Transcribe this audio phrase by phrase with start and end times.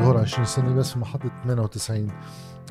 [0.00, 2.12] ظهور 20 سنة بس في محطه 98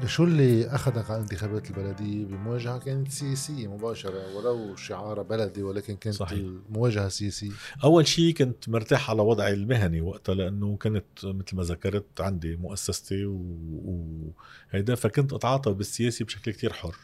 [0.06, 6.16] شو اللي أخذك على انتخابات البلدية؟ بمواجهة كانت سياسية مباشرة ولو شعارها بلدي ولكن كانت
[6.16, 6.40] صحيح.
[6.40, 7.52] المواجهة سياسية.
[7.84, 13.26] أول شيء كنت مرتاح على وضعي المهني وقتها لأنه كانت مثل ما ذكرت عندي مؤسستي
[13.26, 16.96] وهيدا فكنت أتعاطى بالسياسي بشكل كتير حر.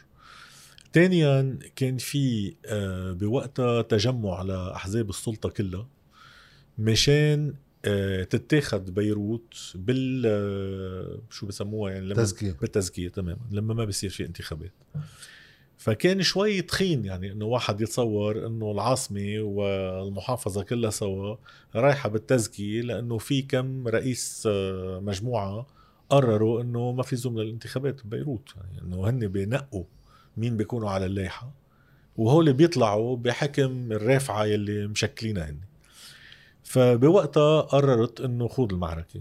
[0.92, 5.86] ثانيا كان في آه، بوقتها تجمع لاحزاب السلطة كلها
[6.78, 7.54] مشان
[8.30, 12.52] تتاخد بيروت بال آه، شو بسموها يعني لما تزكية.
[12.60, 14.72] بالتزكية تماما لما ما بصير في انتخابات.
[15.78, 21.36] فكان شوي تخين يعني إنه واحد يتصور إنه العاصمة والمحافظة كلها سوا
[21.74, 24.48] رايحة بالتزكية لأنه في كم رئيس
[25.00, 25.66] مجموعة
[26.10, 28.54] قرروا إنه ما في زوم للانتخابات ببيروت.
[28.56, 29.84] يعني إنه هن بينقوا
[30.36, 31.50] مين بيكونوا على اللائحة.
[32.16, 35.58] وهول بيطلعوا بحكم الرافعة يلي مشكلينها هن
[36.66, 39.20] فبوقتها قررت إنه خوض المعركة.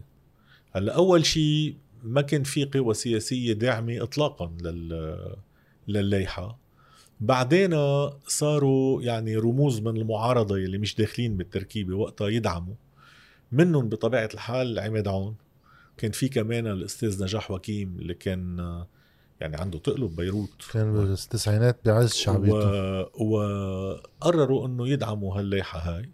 [0.71, 5.35] هلأ أول شيء ما كان في قوى سياسية داعمة اطلاقا لل
[5.87, 6.59] لللايحه
[7.21, 7.75] بعدين
[8.27, 12.75] صاروا يعني رموز من المعارضة يلي مش داخلين بالتركيبة وقتها يدعموا.
[13.51, 15.35] منهم بطبيعة الحال عماد عون.
[15.97, 18.57] كان في كمان الأستاذ نجاح وكيم اللي كان
[19.41, 20.65] يعني عنده تقلب بيروت.
[20.73, 23.01] كان بالتسعينات بعز شعبيته.
[23.01, 23.05] و...
[23.15, 26.09] وقرروا إنه يدعموا هاللايحه هاي.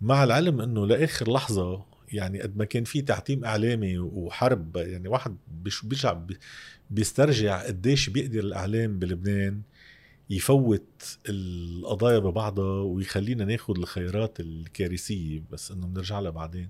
[0.00, 5.36] مع العلم إنه لآخر لحظة يعني قد ما كان في تعتيم إعلامي وحرب يعني واحد
[5.84, 6.20] بيرجع
[6.90, 9.62] بيسترجع قديش بيقدر الإعلام بلبنان
[10.30, 16.68] يفوت القضايا ببعضها ويخلينا ناخذ الخيارات الكارثية بس إنه بنرجع لها بعدين.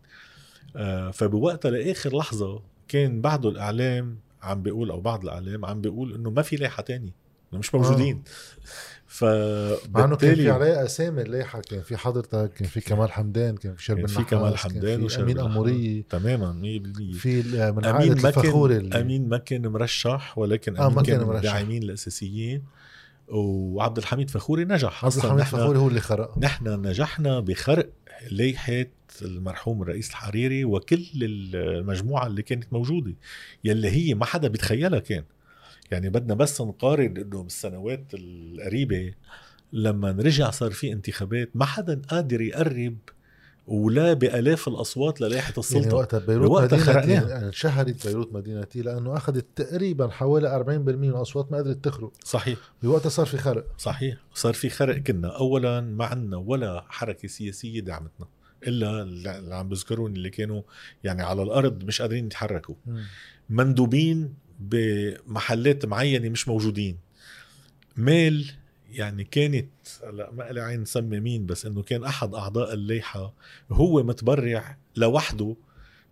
[0.76, 6.30] آه فبوقتها لآخر لحظة كان بعده الإعلام عم بيقول أو بعض الإعلام عم بيقول إنه
[6.30, 7.12] ما في لائحة تانية
[7.52, 8.22] مش موجودين.
[9.22, 9.74] آه.
[9.74, 13.56] ف مع انه كان في عليه اسامي اللائحه كان في حضرتك كان في كمال حمدان
[13.56, 16.52] كان في شرب في كمال حمدان وشرب أمين اموريه تماما
[17.14, 17.42] 100% في
[17.76, 21.82] من أمين ما كان أمين ما كان مرشح ولكن أمين آه ما كان, كان الداعمين
[21.82, 22.62] الاساسيين
[23.28, 25.04] وعبد الحميد فخوري نجح.
[25.04, 27.90] عبد الحميد فخوري هو اللي خرق نحن نجحنا بخرق
[28.30, 28.84] لائحة
[29.22, 33.14] المرحوم الرئيس الحريري وكل المجموعة اللي كانت موجودة
[33.64, 35.24] يلي هي ما حدا بيتخيلها كان.
[35.90, 39.14] يعني بدنا بس نقارن إنه بالسنوات القريبة
[39.72, 42.96] لما رجع صار في انتخابات ما حدا قادر يقرب
[43.66, 45.82] ولا بآلاف الأصوات للائحة السلطة.
[45.82, 51.52] يعني وقتها بيروت مدينتي يعني شهرت بيروت مدينتي لأنه أخذت تقريبا حوالي 40% من الأصوات
[51.52, 52.12] ما قدرت تخرق.
[52.24, 52.58] صحيح.
[52.82, 53.66] بوقتها صار في خرق.
[53.78, 54.16] صحيح.
[54.34, 55.28] صار في خرق كنا.
[55.28, 58.26] اولا ما عندنا ولا حركة سياسية دعمتنا
[58.66, 60.62] إلا اللي عم بذكرون اللي كانوا
[61.04, 62.74] يعني على الأرض مش قادرين يتحركوا.
[63.50, 66.96] مندوبين بمحلات معينة مش موجودين.
[67.96, 68.52] ميل
[68.90, 69.68] يعني كانت
[70.04, 73.34] هلا ما لي عين نسمي مين بس إنه كان أحد أعضاء الليحه
[73.72, 75.56] هو متبرع لوحده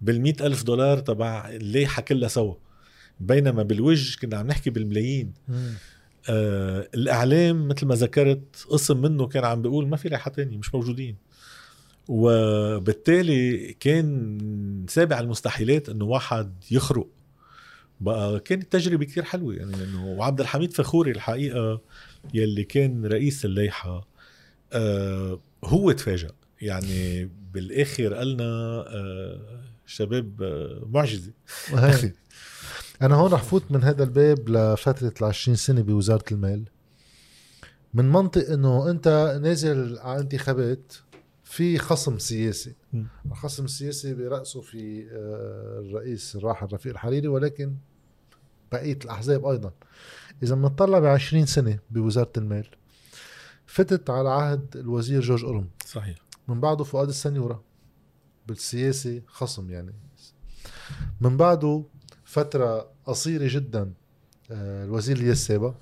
[0.00, 2.54] بال ألف دولار تبع الليحه كلها سوا.
[3.20, 5.32] بينما بالوجه كنا عم نحكي بالملايين.
[6.28, 10.74] آه الإعلام مثل ما ذكرت قسم منه كان عم بيقول ما في لائحة تانية مش
[10.74, 11.16] موجودين.
[12.08, 17.08] وبالتالي كان سابع المستحيلات إنه واحد يخرق.
[18.00, 19.54] بقى كانت تجربة كثير حلوة.
[19.54, 21.80] يعني إنه وعبد الحميد فخوري الحقيقة
[22.34, 24.06] يلي كان رئيس الليحه
[24.72, 26.30] آه هو تفاجأ.
[26.60, 28.44] يعني بالآخر قالنا
[28.88, 29.40] آه
[29.86, 31.32] شباب آه معجزة.
[33.02, 36.64] أنا هون رح فوت من هذا الباب لفترة ال 20 سنة بوزارة المال.
[37.94, 40.92] من منطق إنه أنت نازل على انتخابات
[41.46, 42.74] في خصم سياسي.
[43.26, 47.76] الخصم السياسي برأسه في آه، الرئيس الراحل رفيق الحريري ولكن
[48.72, 49.72] بقية الأحزاب أيضا.
[50.42, 52.66] إذا بنطلع ب 20 سنة بوزارة المال
[53.66, 56.16] فتت على عهد الوزير جورج أورم صحيح.
[56.48, 57.64] من بعده فؤاد السنيورة
[58.46, 59.94] بالسياسة خصم يعني.
[61.20, 61.84] من بعده
[62.24, 63.92] فترة قصيرة جدا
[64.50, 65.74] آه، الوزير الياس سابا.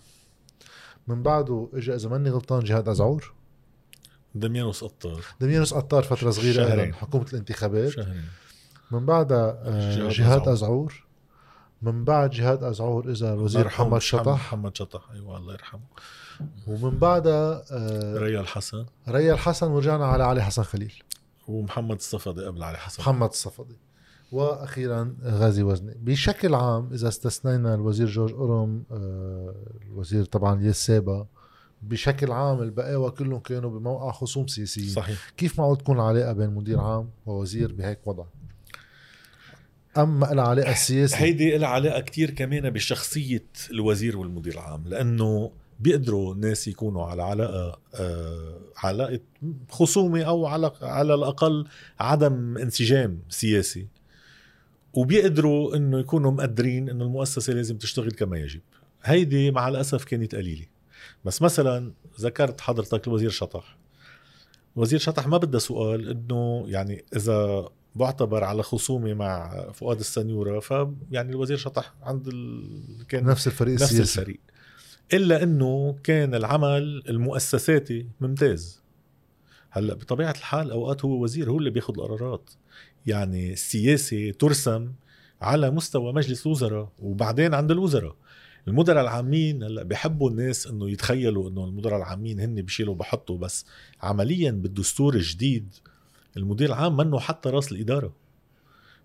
[1.08, 3.33] من بعده اجى إذا ماني غلطان جهاد أزعور.
[4.34, 6.94] دميانوس قطار دميانوس قطار فترة صغيرة شهرين.
[6.94, 7.88] حكومة الانتخابات.
[7.88, 8.24] شهرين.
[8.90, 11.04] من بعدها آه، جهاد أزعور.
[11.82, 14.34] من بعد جهاد أزعور إذا الوزير محمد شطح.
[14.34, 15.10] محمد شطح.
[15.10, 15.80] أيوه الله يرحمه.
[16.66, 18.86] ومن بعدها آه ريا الحسن.
[19.08, 21.02] ريا الحسن ورجعنا على علي حسن خليل.
[21.48, 23.02] ومحمد الصفدي قبل علي حسن.
[23.02, 23.76] محمد الصفدي.
[24.32, 25.94] وأخيرا غازي وزني.
[26.00, 29.54] بشكل عام إذا استثنينا الوزير جورج أورم آه
[29.86, 31.26] الوزير طبعا اليسابا
[31.88, 35.32] بشكل عام البقاوى كلهم كانوا بموقع خصوم سياسيين صحيح.
[35.36, 38.24] كيف معقول تكون العلاقه بين مدير عام ووزير بهيك وضع.
[39.98, 45.50] أما لها علاقة سياسيه هيدي لها علاقة كتير كمان بشخصية الوزير والمدير العام لأنه
[45.80, 49.20] بيقدروا الناس يكونوا على علاقة آه علاقة
[49.70, 51.66] خصومه أو على على الأقل
[52.00, 53.86] عدم انسجام سياسي.
[54.94, 58.60] وبيقدروا إنه يكونوا مقدرين إنه المؤسسة لازم تشتغل كما يجب.
[59.02, 60.66] هيدي مع الأسف كانت قليلة.
[61.24, 63.76] بس مثلا ذكرت حضرتك الوزير شطح.
[64.76, 71.30] وزير شطح ما بدها سؤال إنه يعني إذا بعتبر على خصومه مع فؤاد السنيورة فيعني
[71.30, 73.06] الوزير شطح عند ال...
[73.08, 74.20] كان نفس الفريق نفس السياسي.
[74.20, 74.40] الفريق.
[75.12, 78.82] إلا إنه كان العمل المؤسساتي ممتاز.
[79.70, 82.50] هلأ بطبيعة الحال أوقات هو وزير هو اللي بياخذ القرارات.
[83.06, 84.92] يعني السياسة ترسم
[85.40, 88.16] على مستوى مجلس الوزراء وبعدين عند الوزراء.
[88.68, 93.66] المدراء العامين هلأ بحبوا الناس إنه يتخيلوا إنه المدراء العامين هن بيشيلوا بحطوا بس
[94.02, 95.74] عمليا بالدستور الجديد
[96.36, 98.14] المدير العام منه حتى راس الإدارة.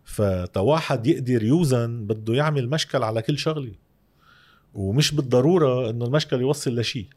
[0.03, 3.71] فتواحد يقدر يوزن بده يعمل مشكل على كل شغلة
[4.73, 7.07] ومش بالضرورة إنه المشكل يوصل لشيء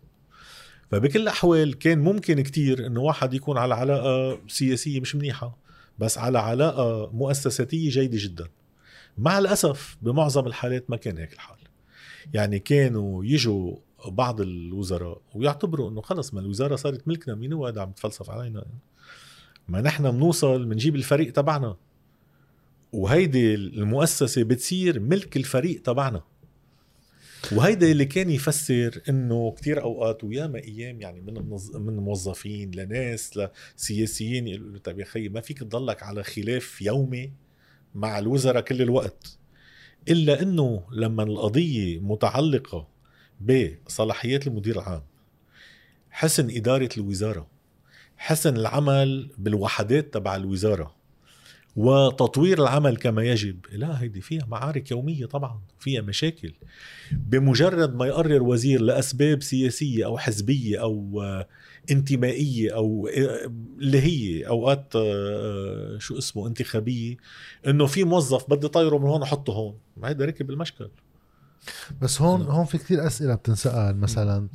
[0.91, 5.57] فبكل الأحوال كان ممكن كتير إنه واحد يكون على علاقة سياسية مش منيحة
[5.99, 8.49] بس على علاقة مؤسساتية جيدة جدا.
[9.19, 11.62] مع الأسف بمعظم الحالات ما كان هيك الحال.
[12.35, 13.77] يعني كانوا يجوا
[14.07, 18.65] بعض الوزراء ويعتبروا إنه خلص ما الوزارة صارت ملكنا مين هو عم يتفلسف علينا.
[19.69, 21.77] ما نحن بنوصل بنجيب الفريق تبعنا.
[22.93, 26.23] وهيدي المؤسسة بتصير ملك الفريق تبعنا.
[27.53, 31.35] وهيدا اللي كان يفسر إنه كتير أوقات وياما أيام يعني من.
[31.75, 33.41] من موظفين لناس
[33.77, 37.33] لسياسيين يقولوا طيب يا خيي ما فيك تضلك على خلاف يومي
[37.95, 39.39] مع الوزراء كل الوقت.
[40.09, 42.89] إلا أنه لما القضية متعلقة
[43.41, 45.03] بصلاحيات المدير العام
[46.11, 47.47] حسن إدارة الوزارة
[48.17, 50.95] حسن العمل بالوحدات تبع الوزارة
[51.77, 53.57] وتطوير العمل كما يجب.
[53.73, 56.53] لا هيدي فيها معارك يومية طبعا فيها مشاكل.
[57.13, 61.23] بمجرد ما يقرر وزير لأسباب سياسية أو حزبية أو
[61.91, 63.09] انتمائية أو
[63.79, 67.17] اللي هي أوقات آه، شو اسمه انتخابية
[67.67, 70.89] إنه في موظف بدي طيره من هون أحطه هون هيدا ركب المشكل.
[72.03, 74.49] بس هون هون في كثير أسئلة بتنسأل مثلا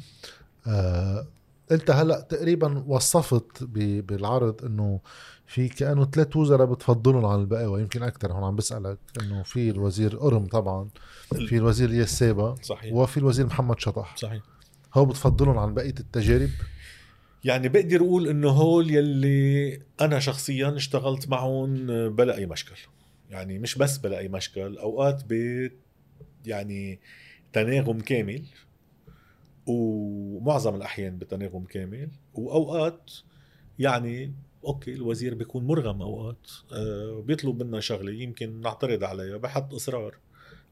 [0.67, 1.27] آه
[1.71, 3.63] انت هلا تقريبا وصفت
[4.07, 4.99] بالعرض إنه
[5.45, 10.17] في كأنه ثلاث وزراء بتفضلهم على الباقي ويمكن أكثر هون عم بسألك إنه في الوزير
[10.17, 10.89] قرم طبعا
[11.29, 12.93] في الوزير الياس سابا صحيح.
[12.93, 14.15] وفي الوزير محمد شطح.
[14.17, 14.41] صحيح.
[14.93, 16.49] هو بتفضلهم عن بقية التجارب؟
[17.43, 22.75] يعني بقدر أقول إنه هول يلي أنا شخصيا اشتغلت معهم بلا أي مشكل.
[23.29, 25.33] يعني مش بس بلا أي مشكل أوقات ب
[26.45, 26.99] يعني
[27.53, 28.43] تناغم كامل.
[29.67, 33.11] ومعظم الأحيان بتناغم كامل وأوقات
[33.79, 34.33] يعني
[34.65, 40.15] أوكي الوزير بيكون مرغم أوقات أه بيطلب منا شغلة يمكن نعترض عليها بحط إصرار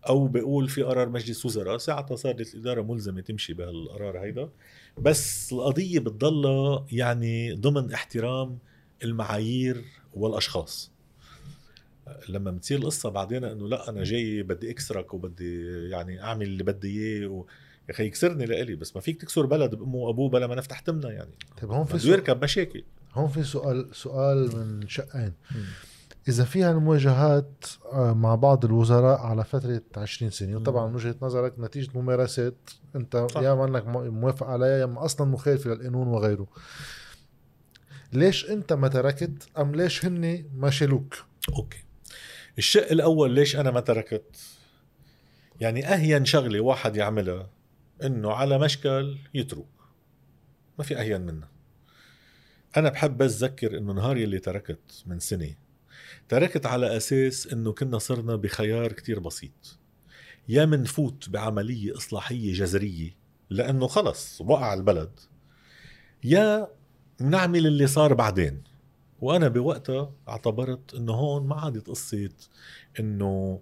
[0.10, 4.50] أو بيقول في قرار مجلس وزراء ساعتها صارت الإدارة ملزمة تمشي بهالقرار هيدا
[4.98, 8.58] بس القضية بتضلها يعني ضمن احترام
[9.04, 10.92] المعايير والأشخاص
[12.30, 17.18] لما بتصير القصة بعدين إنه لا أنا جاي بدي اكسرك وبدي يعني أعمل اللي بدي
[17.18, 17.46] إياه.
[17.90, 21.12] يا أخي يكسرني لإلي بس ما فيك تكسر بلد بأمه وأبوه بلا ما نفتح تمنا
[21.12, 21.32] يعني.
[21.62, 22.84] طيب هون في يركب مشاكل.
[23.14, 25.34] هون في سؤال سؤال من شقين.
[26.28, 31.54] إذا فيها المواجهات آه، مع بعض الوزراء على فترة 20 سنة وطبعا من وجهة نظرك
[31.60, 33.42] نتيجة ممارسات أنت صح.
[33.42, 36.48] يا إنك موافق عليها يا أصلا مخالفه للقانون وغيره.
[38.14, 41.16] ليش أنت ما تركت؟ أم ليش هن ما شالوك؟
[41.50, 41.84] أوكي.
[42.58, 44.38] الشق الأول ليش أنا ما تركت؟
[45.62, 47.50] يعني أهين شغلة واحد يعملها
[48.04, 49.66] إنه على مشكل يترك.
[50.78, 51.50] ما في أهين منها
[52.78, 55.56] أنا بحب بس ذكر إنه نهار يلي تركت من سنة
[56.30, 59.80] تركت على أساس إنه كنا صرنا بخيار كتير بسيط.
[60.50, 63.16] يا منفوت بعملية إصلاحية جذرية
[63.50, 65.20] لأنه خلص وقع البلد
[66.24, 66.68] يا
[67.22, 68.64] نعمل اللي صار بعدين.
[69.22, 72.30] وأنا بوقتها اعتبرت إنه هون ما عادت قصة
[73.00, 73.62] إنه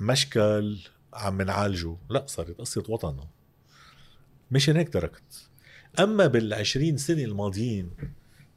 [0.00, 0.78] مشكل
[1.14, 3.20] عم نعالجه لا صارت قصة وطن
[4.50, 5.48] مشان هيك تركت.
[6.00, 7.90] أما بالعشرين سنة الماضيين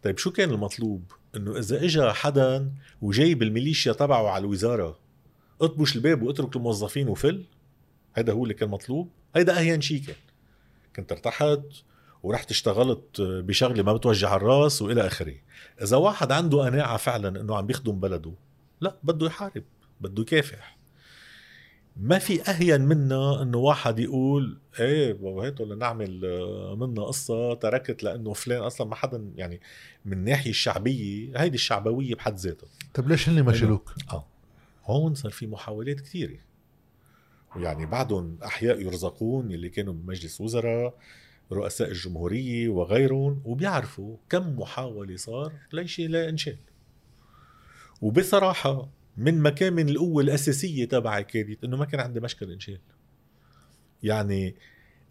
[0.04, 5.00] طيب شو كان المطلوب؟ إنه إذا اجى حدا وجايب الميليشيا تبعه على الوزارة
[5.62, 7.46] اطبش الباب واترك الموظفين وفل؟
[8.14, 10.16] هذا هو اللي كان مطلوب؟ هيدا أهين شيء كان.
[10.96, 11.60] كنت ارتحت
[12.24, 15.36] ورحت اشتغلت بشغلة ما بتوجع الراس وإلى آخره.
[15.82, 18.34] إذا واحد عنده قناعة فعلا إنه عم بيخدم بلده
[18.82, 19.64] لا بده يحارب
[20.02, 20.79] بده يكافح.
[22.02, 28.34] ما في أهين منا إنه واحد يقول إيه هيك لنعمل آه، منا قصة تركت لأنه
[28.34, 29.62] فلان أصلا ما حدا يعني
[30.06, 32.70] من الناحيه الشعبية هيدي الشعبوية بحد ذاتها.
[32.94, 34.26] طيب ليش هن ما شالوك؟ آه
[34.86, 36.38] هون صار في محاولات كثيره
[37.56, 40.98] ويعني بعدهم أحياء يرزقون اللي كانوا بمجلس وزراء
[41.52, 46.58] رؤساء الجمهورية وغيرهم وبيعرفوا كم محاولة صار ليش لا انشال
[48.02, 48.90] وبصراحة
[49.20, 52.80] من مكامن القوة الأساسية تبعي كانت إنه ما كان عندي مشكل إنشال.
[54.04, 54.56] يعني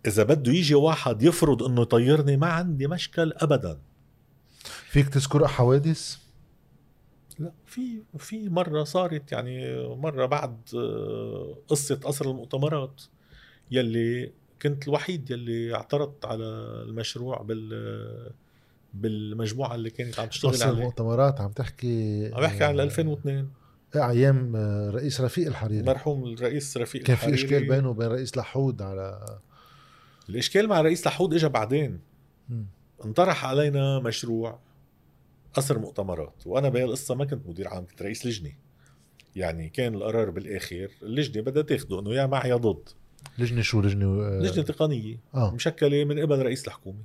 [0.06, 3.78] إذا بده يجي واحد يفرض إنه يطيرني ما عندي مشكل أبدا.
[4.88, 6.16] فيك تذكر حوادث؟
[7.38, 13.02] لا في في مرة صارت يعني مرة بعد آه، قصة قصر المؤتمرات
[13.70, 16.44] يلي كنت الوحيد يلي اعترضت على
[16.88, 18.32] المشروع بال
[18.94, 20.78] بالمجموعة اللي كانت عم تشتغل عليه.
[20.78, 23.46] المؤتمرات عم تحكي عم بحكي عن 2002 إيه،
[23.96, 25.86] أيام آه، رئيس رفيق الحريري.
[25.86, 27.68] مرحوم الرئيس رفيق كان في إشكال الحريري.
[27.68, 29.38] بينه وبين رئيس لحود على
[30.28, 32.00] الإشكال مع رئيس لحود اجى بعدين.
[32.48, 32.66] مم.
[33.04, 34.58] انطرح علينا مشروع
[35.54, 38.52] قصر مؤتمرات وأنا بهي القصة ما كنت مدير عام كنت رئيس لجنة.
[39.36, 42.88] يعني كان القرار بالآخر اللجنة بدها تاخده إنه يا مع يا ضد.
[43.38, 45.54] لجنة شو؟ لجنة آه، لجنة تقنية آه.
[45.54, 47.02] مشكلة من قبل رئيس الحكومة.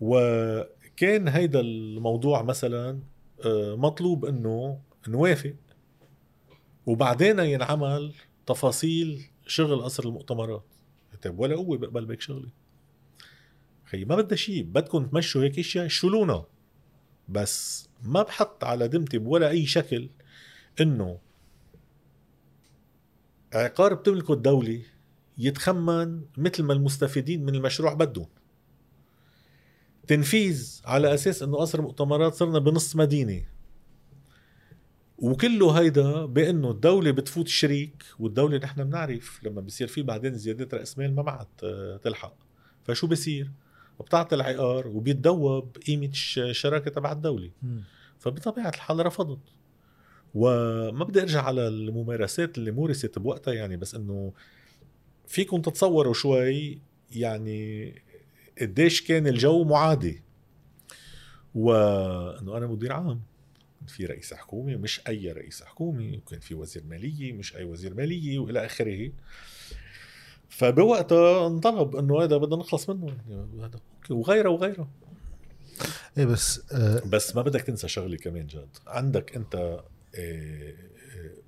[0.00, 2.98] وكان هيدا الموضوع مثلا
[3.44, 5.54] آه، مطلوب إنه نوافق.
[6.86, 8.14] وبعدين ينعمل
[8.46, 10.64] تفاصيل شغل قصر المؤتمرات.
[11.22, 12.48] طيب ولا قوة بقبل بهيك شغلة.
[13.84, 16.44] خي ما بدها شيء بدكم تمشوا هيك إشياء شلونا.
[17.28, 20.10] بس ما بحط على دمتي بولا أي شكل
[20.80, 21.18] إنه
[23.54, 24.82] عقار بتملكه الدولة
[25.38, 28.26] يتخمن مثل ما المستفيدين من المشروع بدهم.
[30.06, 33.55] تنفيذ على أساس إنه قصر مؤتمرات صرنا بنص مدينة.
[35.18, 40.98] وكله هيدا بأنه الدولة بتفوت شريك والدولة نحن بنعرف لما بصير في بعدين زيادات رأس
[40.98, 42.34] مال ما بعد آه، تلحق.
[42.84, 43.50] فشو بصير؟
[44.00, 47.50] بتعطي العقار وبيتدوب قيمة الش- الشراكه تبع الدولة.
[48.18, 49.38] فبطبيعة الحال رفضت.
[50.34, 54.32] وما بدي أرجع على الممارسات اللي مورست بوقتها يعني بس إنه
[55.26, 56.78] فيكم تتصوروا شوي
[57.12, 57.92] يعني
[58.60, 60.22] قديش كان الجو معادي.
[61.54, 63.20] وإنه أنا مدير عام.
[63.86, 68.38] في رئيس حكومه مش أي رئيس حكومه وكان في وزير مالية مش أي وزير مالية
[68.38, 69.12] وإلى آخره.
[70.48, 73.16] فبوقتها انطلب إنه هذا بدنا نخلص منه.
[73.60, 74.88] هذا وغيره وغيره.
[76.18, 80.74] إيه بس آه بس ما بدك تنسى شغلة كمان جاد عندك أنت آه، آه،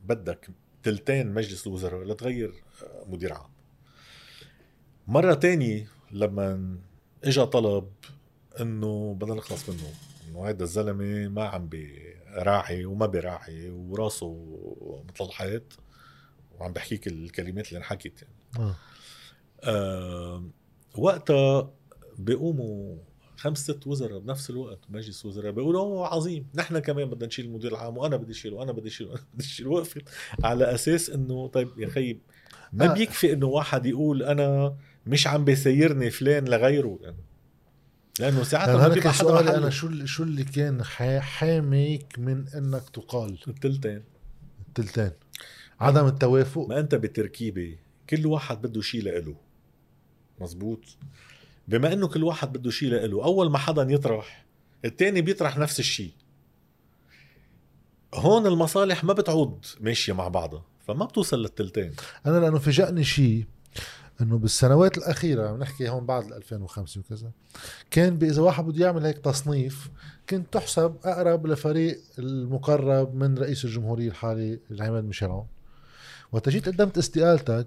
[0.04, 0.49] بدك
[0.83, 3.50] تلتين مجلس الوزراء لتغير آه، مدير عام.
[5.07, 6.78] مرة تانية لما
[7.25, 7.88] اجى طلب
[8.61, 9.92] إنه بدنا نخلص منه
[10.28, 11.68] إنه هذا الزلمة ما عم
[12.38, 14.37] بيراعي وما بيراعي وراسه
[15.14, 15.78] مثل الحيط
[16.59, 18.35] وعم بحكيك الكلمات اللي انحكت يعني.
[18.59, 18.76] آه.
[19.62, 20.45] آه
[20.99, 21.71] وقتها
[22.18, 22.97] بيقوموا
[23.37, 27.73] خمس ست وزراء بنفس الوقت مجلس وزراء بيقولوا "أوه عظيم نحن كمان بدنا نشيل المدير
[27.73, 30.02] العام وأنا بدي أشيله وأنا بدي أشيله وأنا بدي أشيله وقفت
[30.45, 32.21] على أساس إنه طيب يا خيي
[32.73, 32.95] ما آه.
[32.95, 34.76] بيكفي إنه واحد يقول أنا
[35.07, 37.16] مش عم بيسيرني فلان لغيره يعني
[38.20, 42.48] لأنه يعني ما كان حدا سؤالي أنا شو اللي- شو اللي كان حا- حاميك من
[42.48, 44.02] إنك تقال؟ التلتين.
[44.68, 45.10] التلتين.
[45.80, 46.66] عدم التوافق.
[46.68, 47.76] ما أنت بتركيبة
[48.10, 49.37] كل واحد بده شيء لإله.
[50.40, 50.80] مزبوط
[51.68, 54.44] بما إنه كل واحد بده شيء لإله أول ما حدا يطرح
[54.84, 56.12] التاني بيطرح نفس الشيء
[58.14, 61.92] هون المصالح ما بتعود ماشية مع بعضها فما بتوصل للتلتين.
[62.26, 63.44] أنا لأنه فاجأني شيء
[64.20, 67.30] إنه بالسنوات الأخيرة عم نحكي هون بعد ال 2005 وكذا
[67.90, 69.90] كان إذا واحد بده يعمل هيك تصنيف
[70.30, 75.46] كنت تحسب أقرب لفريق المقرب من رئيس الجمهورية الحالي العماد ميشيلون.
[76.32, 77.66] وقت جيت قدمت استقالتك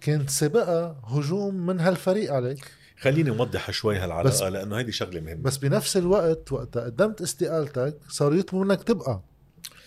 [0.00, 2.70] كانت سابقها هجوم من هالفريق عليك.
[3.00, 5.42] خليني اوضح شوي هالعلاقة لأنه هيدي شغلة مهمة.
[5.42, 9.22] بس بنفس الوقت وقت قدمت استقالتك صاروا يطلبوا منك تبقى.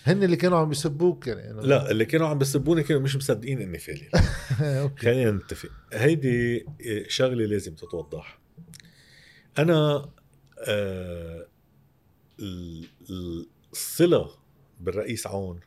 [0.03, 1.41] هن اللي كانوا عم يسبوك يعني.
[1.61, 4.09] إنه- لا اللي كانوا عم بيسبوني كانوا مش مصدقين إني فالي.
[4.99, 5.69] خلينا نتفق.
[5.93, 6.65] هيدي
[7.07, 8.39] شغلة لازم تتوضح.
[9.59, 10.09] أنا
[10.67, 11.47] آه
[12.39, 14.29] ال- ال- الصلة
[14.79, 15.59] بالرئيس عون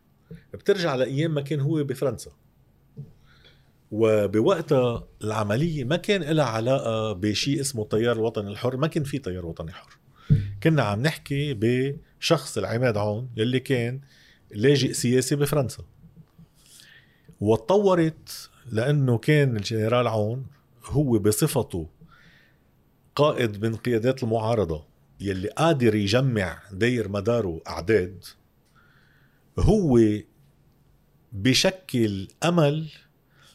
[0.55, 2.31] بترجع لأيام ما كان هو بفرنسا.
[3.91, 9.47] وبوقتها العملية ما كان لها علاقة بشيء اسمه التيار الوطني الحر ما كان في تيار
[9.47, 9.99] وطني حر.
[10.63, 14.01] كنا عم نحكي بشخص العماد عون يلي كان
[14.51, 15.85] لاجئ سياسي بفرنسا
[17.41, 20.47] وتطورت لأنه كان الجنرال عون
[20.85, 21.89] هو بصفته
[23.17, 24.85] قائد من قيادات المعارضة
[25.21, 28.25] يلي قادر يجمع داير مداره أعداد
[29.59, 30.01] هو
[31.33, 32.89] بشكل أمل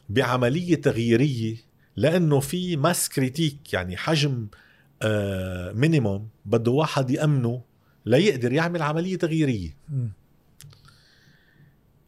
[0.10, 1.56] بعملية تغييرية
[1.96, 4.48] لأنه في masse critique يعني حجم
[5.02, 7.62] آه minimum بده واحد يأمنه
[8.06, 9.78] ليقدر يعمل عملية تغييرية.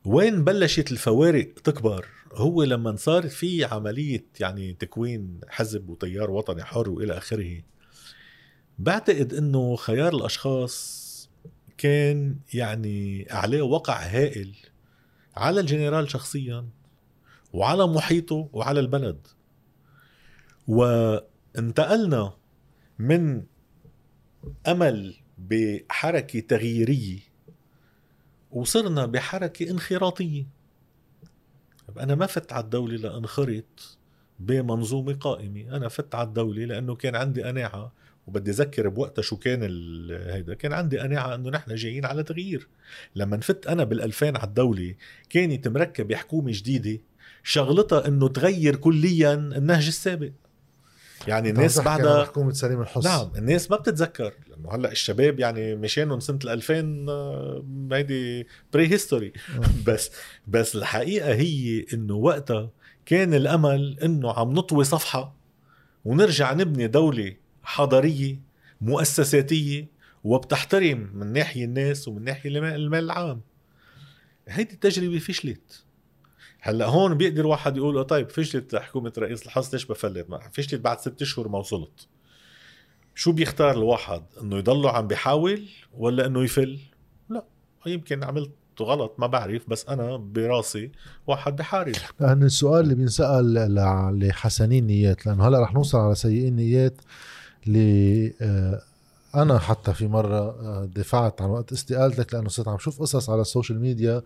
[0.05, 6.89] وين بلشت الفوارق تكبر؟ هو لما صار في عملية يعني تكوين حزب وتيار وطني حر
[6.89, 7.61] وإلى آخره
[8.79, 11.11] بعتقد أنه خيار الأشخاص
[11.77, 14.55] كان يعني عليه وقع هائل
[15.35, 16.65] على الجنرال شخصيا
[17.53, 19.27] وعلى محيطه وعلى البلد.
[20.67, 22.33] وانتقلنا
[22.99, 23.43] من
[24.67, 27.30] أمل بحركة تغييرية
[28.51, 30.45] وصرنا بحركة انخراطية.
[31.99, 33.97] أنا ما فت على الدولة لأنخرط
[34.39, 35.75] بمنظومة قائمة.
[35.77, 37.93] أنا فت على الدولة لأنه كان عندي قناعة
[38.27, 39.63] وبدي أذكر بوقتها شو كان
[40.11, 42.67] هيدا كان عندي قناعة إنه نحن جايين على تغيير.
[43.15, 44.95] لما نفت أنا بال2000 على الدولة
[45.29, 47.01] كانت مركبة حكومة جديدة
[47.43, 50.31] شغلتها إنه تغير كليا النهج السابق.
[51.27, 54.33] يعني الناس بعدها حكومه سليم الحص نعم الناس ما بتتذكر.
[54.49, 59.33] لأنه هلأ الشباب يعني مشانهم سنة ال 2000 آه، هيدي prehistory
[59.87, 60.11] بس
[60.47, 62.69] بس الحقيقة هي إنه وقتها
[63.05, 65.35] كان الأمل إنه عم نطوي صفحة
[66.05, 68.39] ونرجع نبني دولة حضاريه
[68.81, 69.87] مؤسساتية
[70.23, 73.41] وبتحترم من ناحية الناس ومن ناحية المال العام.
[74.47, 75.83] هيدي التجربة فشلت
[76.63, 81.21] هلا هون بيقدر واحد يقول طيب فشلت حكومة رئيس الحص ليش بفلت فشلت بعد ست
[81.21, 82.07] اشهر ما وصلت.
[83.15, 85.63] شو بيختار الواحد؟ إنه يضله عم بيحاول
[85.97, 86.79] ولا إنه يفل؟
[87.29, 87.45] لا
[87.85, 88.51] يمكن عملت
[88.81, 90.91] غلط ما بعرف بس أنا براسي
[91.27, 91.95] واحد بحارب.
[92.19, 97.01] لأن السؤال اللي بينسأل لحسنين نيات لأنه هلأ رح نوصل على سيئين نيات
[97.67, 98.81] اللي آه،
[99.35, 103.41] أنا حتى في مرة آه، دفعت عن وقت استقالتك لأنه صرت عم شوف قصص على
[103.41, 104.21] ال social media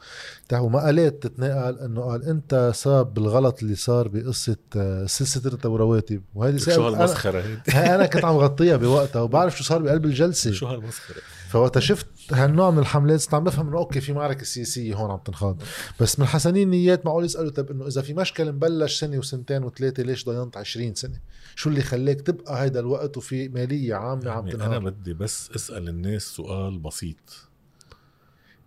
[0.54, 6.22] ومقالات تتنقل إنه قال أنت سبب بالغلط اللي صار بقصة آه، سلسلة رتب ورواتب.
[6.36, 10.52] وهذه شو هالمسخرة هي أنا كنت عم غطيها بوقتها وبعرف شو صار بقلب الجلسة.
[10.52, 11.22] شو هالمسخرة؟
[11.56, 15.18] فوقتها شفت هالنوع من الحملات صرت عم بفهم إنه أوكي في معركة سياسية هون عم
[15.18, 15.62] تنخاض.
[16.00, 20.04] بس من حسنين نيات معقول يسألوا طيب إنه إذا في مشكل مبلش سنة وسنتين وثلاثة
[20.04, 21.20] ليش ضينت 20 سنة؟
[21.56, 25.52] شو اللي خلاك تبقى هيدا الوقت وفي مالية عامة عم يعني تنهار؟ أنا بدي بس
[25.56, 27.50] أسأل الناس سؤال بسيط.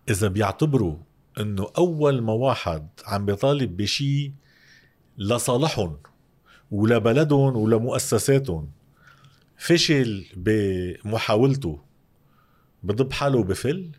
[0.08, 0.96] إذا بيعتبروا
[1.40, 4.32] إنه أول ما واحد عم بيطالب بشيء
[5.18, 5.96] لصالحهم
[6.70, 8.70] ولبلدهم ولمؤسساتهم
[9.56, 11.87] فشل بمحاولته
[12.82, 13.90] بضب حاله بفل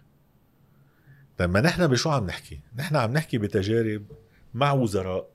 [1.38, 4.06] طيب ما نحن بشو عم نحكي؟ نحن عم نحكي بتجارب
[4.54, 5.30] مع وزراء.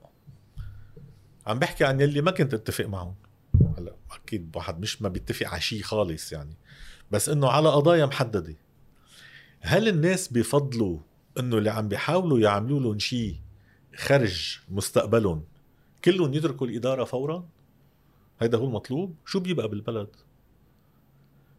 [1.47, 3.15] عم بحكي عن يلي ما كنت اتفق معهم.
[3.79, 6.57] هلا أكيد واحد مش ما بيتفق على شيء خالص يعني.
[7.11, 8.57] بس إنه على قضايا محددة.
[9.61, 10.99] هل الناس بفضلوا
[11.39, 13.37] إنه اللي عم بيحاولوا يعملوا لهم شيء
[13.97, 15.45] خرج مستقبلهم
[16.05, 17.49] كلهم يتركوا الإدارة فورا؟
[18.41, 20.09] هيدا هو المطلوب؟ شو بيبقى بالبلد؟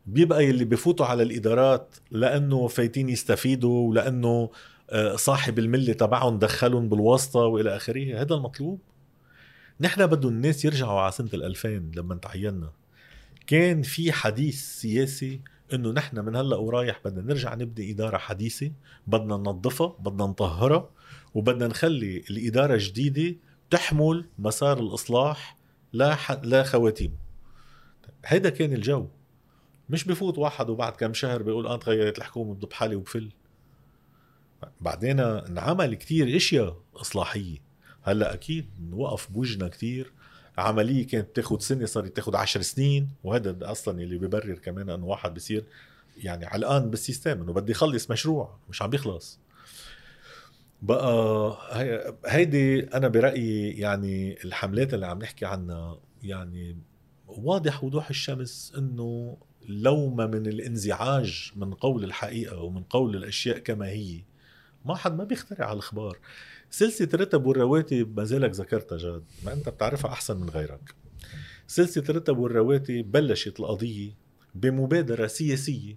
[0.05, 4.49] بيبقى يلي بفوتوا على الإدارات لأنه فايتين يستفيدوا ولأنه
[4.89, 8.21] آه، صاحب الملة تبعهم دخلهم بالواسطة وإلى آخره.
[8.21, 8.79] هذا المطلوب.
[9.81, 12.71] نحن بدو الناس يرجعوا على سنة 2000 لما تعيننا
[13.47, 15.41] كان في حديث سياسي
[15.73, 18.71] إنه نحن من هلأ ورايح بدنا نرجع نبني إدارة حديثة
[19.07, 20.89] بدنا ننظفها بدنا نطهرها
[21.33, 23.35] وبدنا نخلي الإدارة الجديده
[23.69, 25.57] تحمل مسار الإصلاح
[25.93, 26.31] لا ح...
[26.31, 27.15] لا خواتيم.
[28.25, 29.07] هيدا كان الجو.
[29.89, 33.29] مش بفوت واحد وبعد كم شهر بيقول آه تغيرت الحكومة بضب حالي وبفل.
[34.81, 37.57] بعدين انعمل كتير إشياء إصلاحية.
[38.03, 40.11] هلأ أكيد وقف بوجنا كتير.
[40.57, 45.33] عملية كانت تاخذ سنة صارت تاخذ عشر سنين وهذا أصلا اللي ببرر كمان إنه واحد
[45.33, 45.65] بصير
[46.17, 49.39] يعني علقان بالسيستم إنه بدي يخلص مشروع مش عم بيخلص.
[50.81, 51.57] بقى
[52.25, 56.77] هيدي أنا برأيي يعني الحملات اللي عم نحكي عنها يعني
[57.27, 59.37] واضح وضوح الشمس إنه
[59.69, 64.21] لومة من الانزعاج من قول الحقيقة ومن قول الأشياء كما هي.
[64.85, 66.17] ما حد ما بيخترع الأخبار
[66.69, 70.95] سلسلة رتب والرواتب ما زالك ذكرتها جاد ما أنت بتعرفها أحسن من غيرك.
[71.67, 74.11] سلسلة رتب والرواتب بلشت القضية
[74.55, 75.95] بمبادرة سياسية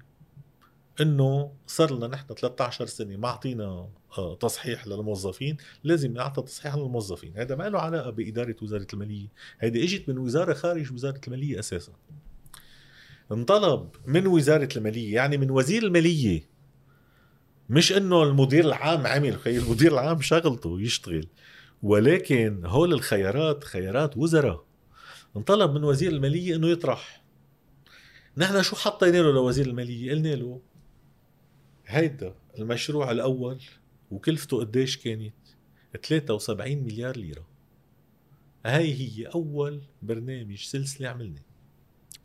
[1.01, 7.33] إنه صار لنا نحن 13 سنة ما أعطينا آه، تصحيح للموظفين لازم نعطي تصحيح للموظفين.
[7.37, 9.29] هذا ما له علاقة بإدارة وزارة المالية.
[9.59, 11.93] هذه إجت من وزارة خارج وزارة المالية أساسا.
[13.33, 16.49] انطلب من وزارة المالية يعني من وزير المالية.
[17.71, 21.27] مش إنه المدير العام عمل خي المدير العام شغلته يشتغل.
[21.83, 24.64] ولكن هول الخيارات خيارات وزراء.
[25.37, 27.23] انطلب من وزير المالية إنه يطرح.
[28.37, 30.61] نحن شو حطينا له لوزير المالية؟ قلنا له
[31.87, 33.59] هيدا المشروع الأول
[34.11, 35.35] وكلفته قديش كانت؟
[36.03, 37.47] 73 مليار ليرة.
[38.67, 41.48] هاي هي أول برنامج سلسلة عملناه.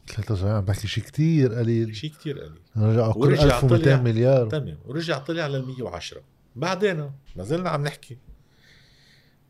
[0.08, 1.96] 73 عم بحكي شيء كثير قليل.
[1.96, 2.62] شيء كثير قليل.
[2.78, 4.50] رجع كل 1200 مليار.
[4.50, 6.22] تمام ورجع طلع لل 110
[6.56, 8.18] بعدين ما زلنا عم نحكي.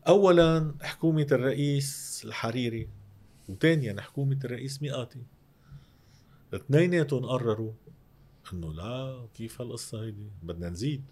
[0.08, 2.88] اولا حكومة الرئيس الحريري
[3.48, 5.22] وثانيا حكومة الرئيس مئاتي.
[6.54, 7.72] اثنيناتهم قرروا
[8.52, 11.04] إنه لا كيف هالقصة هيدي؟ بدنا نزيد.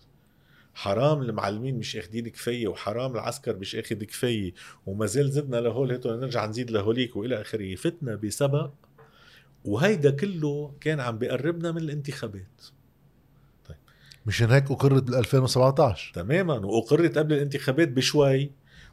[0.74, 4.55] حرام المعلمين مش أخدين كفاية وحرام العسكر مش أخد كفاية
[4.87, 7.74] وما زال زدنا لهول هيتو نرجع نزيد لهوليك وإلى آخره.
[7.74, 8.70] فتنا بسبق
[9.64, 12.62] وهيدا كله كان عم بيقربنا من الانتخابات.
[14.27, 18.51] مشان هيك أقرت بال 2017 تماما وأقرت قبل الانتخابات بشوي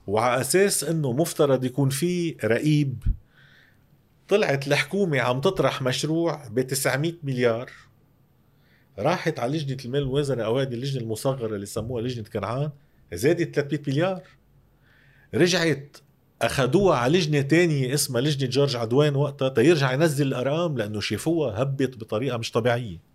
[0.08, 3.03] وعلى أساس إنه مفترض يكون في رقيب
[4.27, 7.71] طلعت الحكومة عم تطرح مشروع ب 900 مليار.
[8.99, 12.71] راحت على لجنة المال والموازنه أو هذه اللجنة المصغرة اللي سموها لجنة كنعان
[13.13, 14.21] زادت 300 مليار.
[15.34, 15.97] رجعت
[16.41, 21.97] أخذوها على لجنة تانية اسمها لجنة جورج عدوان وقتها تيرجع ينزل الارقام لأنه شافوها هبط
[21.97, 23.10] بطريقة مش طبيعية.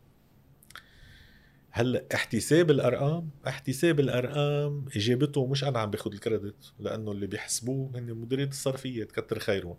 [1.71, 8.15] هلأ احتساب الأرقام احتساب الأرقام إجابته مش أنا عم باخذ الكريدت لأنه اللي بيحسبوه هن
[8.15, 9.77] مديرية الصرفية كتر خيرهم.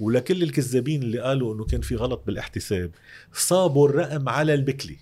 [0.00, 2.90] ولكل الكذابين اللي قالوا إنه كان في غلط بالاحتساب
[3.32, 4.98] صابوا الرقم على البكلي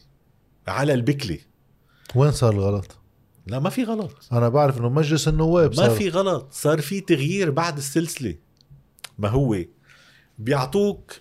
[0.66, 1.40] على البكلي.
[2.14, 3.01] وين صار الغلط؟
[3.46, 4.28] لا ما في غلط.
[4.32, 6.52] أنا بعرف إنه مجلس النواب ما في غلط.
[6.52, 8.36] صار في تغيير بعد السلسلة.
[9.18, 9.56] ما هو؟
[10.38, 11.12] بيعطوك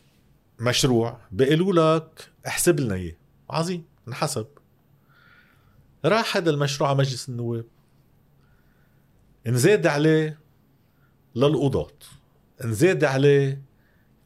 [0.59, 3.15] مشروع بيقولوا لك احسب لنا إياه.
[3.49, 4.47] عظيم انحسب.
[6.05, 7.65] راح هذا المشروع على مجلس النواب.
[9.47, 10.39] انزاد عليه
[11.35, 11.91] للقضاة.
[12.63, 13.61] انزاد عليه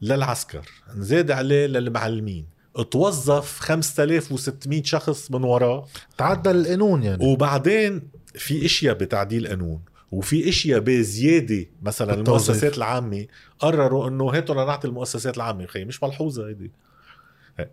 [0.02, 0.68] للعسكر.
[0.94, 2.46] انزاد عليه للمعلمين.
[2.82, 5.86] توظف 5600 شخص من وراه
[6.18, 7.26] تعدل القانون يعني.
[7.26, 8.02] وبعدين
[8.34, 9.80] في إشياء بتعديل قانون
[10.12, 12.50] وفي إشياء بزيادة مثلا بالتوظيف.
[12.50, 13.26] المؤسسات العامة
[13.58, 15.66] قرروا إنه هاتوا نعطي المؤسسات العامة.
[15.66, 16.70] خي مش ملحوظة هيدي.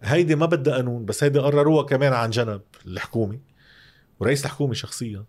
[0.04, 3.40] هيدي ما بدها قانون بس هيدي قرروها كمان عن جنب الحكومة
[4.20, 5.24] ورئيس الحكومة شخصيا.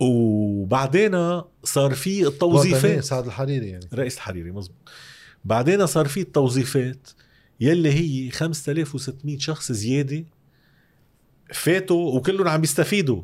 [0.00, 3.04] وبعدين صار في التوظيفات.
[3.04, 3.88] سعد الحريري يعني.
[3.94, 4.76] رئيس الحريري مزبوط
[5.44, 7.08] بعدين صار في التوظيفات.
[7.60, 10.24] يلي هي 5600 شخص زيادة
[11.52, 13.22] فاتوا وكلهم عم يستفيدوا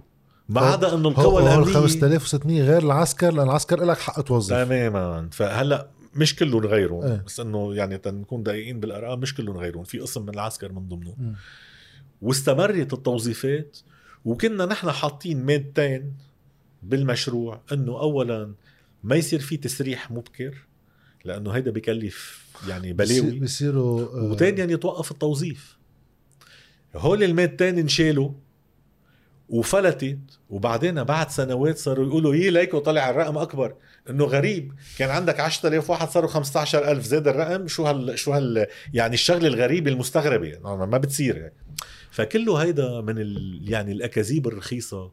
[0.48, 5.88] ما عدا إنه القوى الامنيه 5600 غير العسكر لأن العسكر لك حق توظف تماما فهلأ
[6.14, 7.22] مش كلهم غيرهم إيه.
[7.26, 11.34] بس إنه يعني تنكون دقيقين بالأرقام مش كلهم غيرهم في قسم من العسكر من ضمنهم.
[12.22, 13.78] واستمرت التوظيفات
[14.24, 16.12] وكنا نحن حاطين مادتين
[16.82, 18.52] بالمشروع إنه اولا
[19.04, 20.54] ما يصير في تسريح مبكر
[21.24, 23.40] لأنه هيدا بكلف يعني بلاوي.
[23.40, 25.78] بصيروا آه، وثانيا يتوقف التوظيف.
[26.94, 28.30] هول المادتين انشالوا
[29.48, 30.18] وفلتت
[30.50, 33.74] وبعدين بعد سنوات صاروا يقولوا يي ليكو طلع الرقم أكبر.
[34.10, 34.72] إنه غريب.
[34.98, 39.90] كان عندك 10000 واحد صاروا 15000 زاد الرقم شو هال شو هال يعني الشغلة الغريبة
[39.90, 40.46] المستغربة.
[40.46, 41.54] يعني ما بتصير يعني
[42.10, 45.12] فكله هيدا من ال يعني الأكاذيب الرخيصة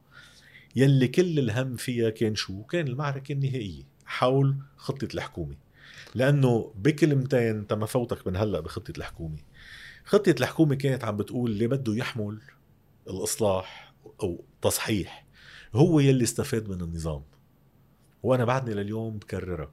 [0.76, 5.56] يلي كل الهم فيها كان شو؟ كان المعركة النهائية حول خطة الحكومة.
[6.16, 9.38] لأنه بكلمتين تم فوتك من هلأ بخطة الحكومة.
[10.06, 12.42] خطة الحكومة كانت عم بتقول اللي بده يحمل
[13.10, 13.94] الإصلاح
[14.24, 15.26] أو تصحيح.
[15.76, 17.24] هو يلي استفاد من النظام.
[18.24, 19.72] وأنا بعدني لليوم بكررها.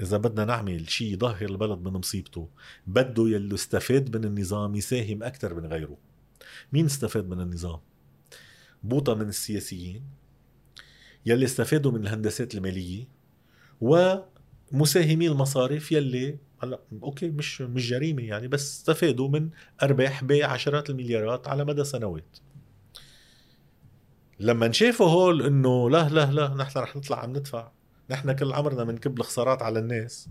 [0.00, 2.48] إذا بدنا نعمل شيء يظهر البلد من مصيبته
[2.86, 5.96] بده يلي استفاد من النظام يساهم أكثر من غيره.
[6.72, 7.80] مين استفاد من النظام؟
[8.82, 10.04] بوطة من السياسيين
[11.26, 13.08] يلي استفادوا من الهندسات المالية
[14.72, 19.48] ومساهمي المصارف يلي هلا أوكي مش مش جريمة يعني بس استفادوا من
[19.82, 22.36] أرباح بعشرات المليارات على مدى سنوات.
[24.40, 27.70] لما شافوا هول إنه لا لا لا نحن رح نطلع عم ندفع
[28.10, 30.28] نحن كل عمرنا بنكب الخسارات على الناس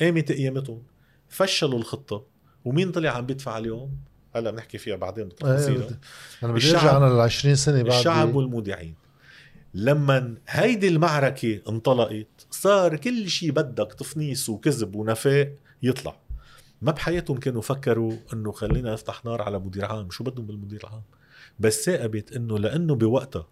[0.00, 0.82] قامت قيامتهم
[1.28, 2.26] فشلوا الخطة.
[2.64, 3.96] ومين طلع عم بيدفع اليوم؟
[4.36, 5.78] هلا بنحكي فيها بعدين آه، بالتفاصيل.
[5.78, 5.96] بدي-
[6.42, 8.94] أنا بدي أرجع أنا لل 20 سنة بعد الشعب والمودعين.
[9.74, 16.16] لما هيدي المعركة انطلقت صار كل شيء بدك تفنيس وكذب ونفاق يطلع.
[16.82, 20.10] ما بحياتهم كانوا فكروا إنه خلينا نفتح نار على مدير عام.
[20.10, 21.02] شو بدهم بالمدير العام
[21.58, 23.46] بس ثاقبت إنه لأنه بوقتها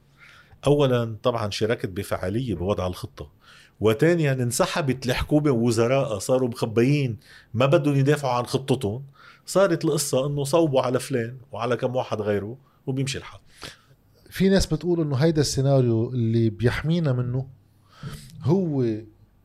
[0.66, 3.30] اولا طبعا شاركت بفعالية بوضع الخطة
[3.80, 7.16] وثانيا انسحبت الحكومة ووزرائها صاروا مخبيين
[7.54, 9.04] ما بدهم يدافعوا عن خطتهم.
[9.46, 13.40] صارت القصة إنه صوبوا على فلان وعلى كم واحد غيره وبيمشي الحال.
[14.30, 17.48] في ناس بتقول إنه هيدا السيناريو اللي بيحمينا منه
[18.42, 18.87] هو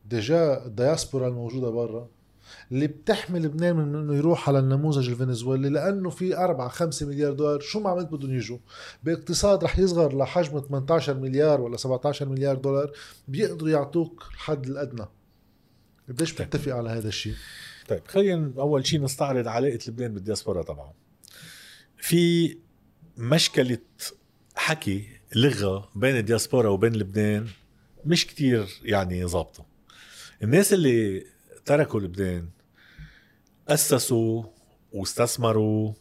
[0.06, 2.10] ديجا الدياسبورا الموجودة برا
[2.72, 7.60] اللي بتحمي لبنان من إنه يروح على النموذج الفنزويلي لأنه في 4 5 مليار دولار.
[7.60, 8.58] شو ما عملت بدهم يجوا؟
[9.04, 12.92] باقتصاد رح يصغر لحجم 18 مليار ولا 17 مليار دولار
[13.28, 15.06] بيقدروا يعطوك الحد الأدنى.
[16.10, 17.34] قديش بتتفق على هذا الشيء؟
[17.90, 20.92] طيب خلينا أول شيء نستعرض علاقة لبنان بالدياسبورا طبعا.
[21.98, 22.58] في
[23.18, 23.78] مشكلة
[24.56, 27.48] حكي لغة بين الدياسبورا وبين لبنان
[28.06, 29.66] مش كتير يعني ظابطة.
[30.44, 31.26] الناس اللي
[31.66, 32.50] تركوا لبنان
[33.68, 34.44] أسسوا
[34.92, 35.94] واستثمروا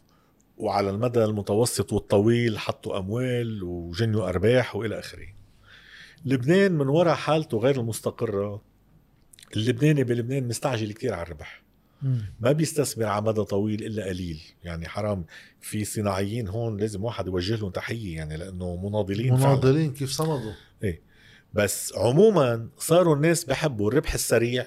[0.57, 5.27] وعلى المدى المتوسط والطويل حطوا أموال وجنوا أرباح وإلى آخره.
[6.25, 8.63] لبنان من وراء حالته غير المستقرة.
[9.57, 11.63] اللبناني بلبنان مستعجل كتير على الربح.
[12.41, 14.43] ما بيستثمر على مدى طويل إلا قليل.
[14.65, 15.25] يعني حرام
[15.61, 19.47] في صناعيين هون لازم واحد يوجه لهم تحية يعني لأنه مناضلين فعلاً.
[19.47, 20.53] مناضلين كيف صمدوا؟
[21.55, 24.67] بس عموما صاروا الناس بحبوا الربح السريع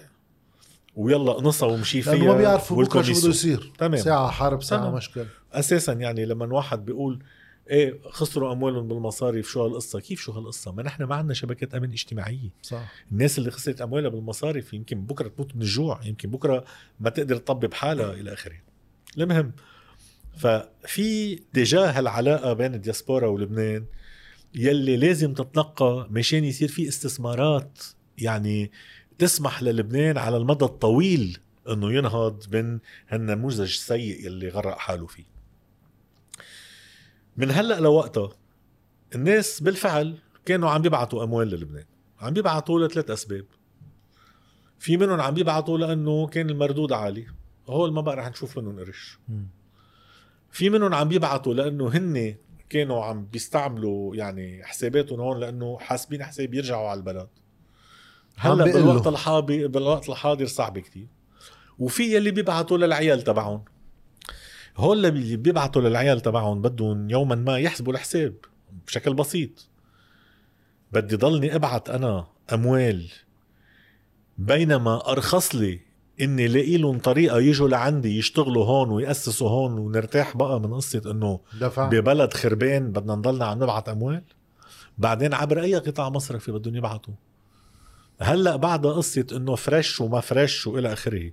[0.96, 3.20] ويلا قنصها ومشي فيها لأنه ما بيعرفوا بكرة شو.
[3.20, 3.72] بده يصير.
[3.78, 4.02] تمام.
[4.02, 4.94] ساعة حرب ساعة تمام.
[4.94, 7.24] مشكل أساسا يعني لما واحد بيقول
[7.70, 11.92] إيه خسروا أموالهم بالمصاريف شو هالقصة؟ كيف شو هالقصة؟ ما نحن ما عندنا شبكات أمن
[11.92, 12.50] اجتماعية.
[12.62, 12.92] صح.
[13.12, 16.66] الناس اللي خسرت أموالها بالمصاريف يمكن بكرة تموت من الجوع يمكن بكرة
[17.00, 18.56] ما تقدر تطبب حالها إلى آخره.
[19.18, 19.52] المهم
[20.38, 23.86] ففي تجاه العلاقه بين الدياسبورا ولبنان
[24.56, 27.84] يلي لازم تتنقى مشان يصير في استثمارات
[28.18, 28.72] يعني
[29.18, 31.38] تسمح للبنان على المدى الطويل
[31.70, 35.24] إنه ينهض من هالنموذج السيء يلي غرق حاله فيه.
[37.38, 38.30] من هلأ لوقتها
[39.16, 41.86] الناس بالفعل كانوا عم بيبعتوا أموال للبنان
[42.20, 43.46] عم بيبعتوا لثلاث أسباب.
[44.80, 47.28] في منهم عم بيبعتوا لأنه كان المردود عالي
[47.68, 49.20] هول ما بقى رح نشوف منهم قرش.
[50.52, 52.36] في منهم عم بيبعتوا لأنه هن
[52.70, 57.28] كانوا عم بيستعملوا يعني حساباتهم هون لأنه حاسبين حساب يرجعوا على البلد.
[58.38, 58.64] هلأ.
[58.64, 61.08] بالوقت الحاضر بالوقت الحاضر صعب كتير.
[61.80, 63.64] وفي يلي بيبعتوا للعيال تبعهم.
[64.78, 68.36] هول اللي بيبعتوا للعيال تبعهم بدهم يوما ما يحسبوا الحساب
[68.88, 69.70] بشكل بسيط.
[70.92, 73.12] بدي ضلني أبعت أنا أموال
[74.38, 75.80] بينما أرخص لي
[76.22, 81.40] إني لاقي لهم طريقة يجوا لعندي يشتغلوا هون ويأسسوا هون ونرتاح بقى من قصة إنه
[81.90, 84.24] ببلد خربان بدنا نضلنا عم نبعت أموال.
[84.98, 87.14] بعدين عبر أي قطاع مصرفي بدهم يبعتوا
[88.20, 91.32] هلأ بعد قصة إنه فريش وما فريش وإلى آخره.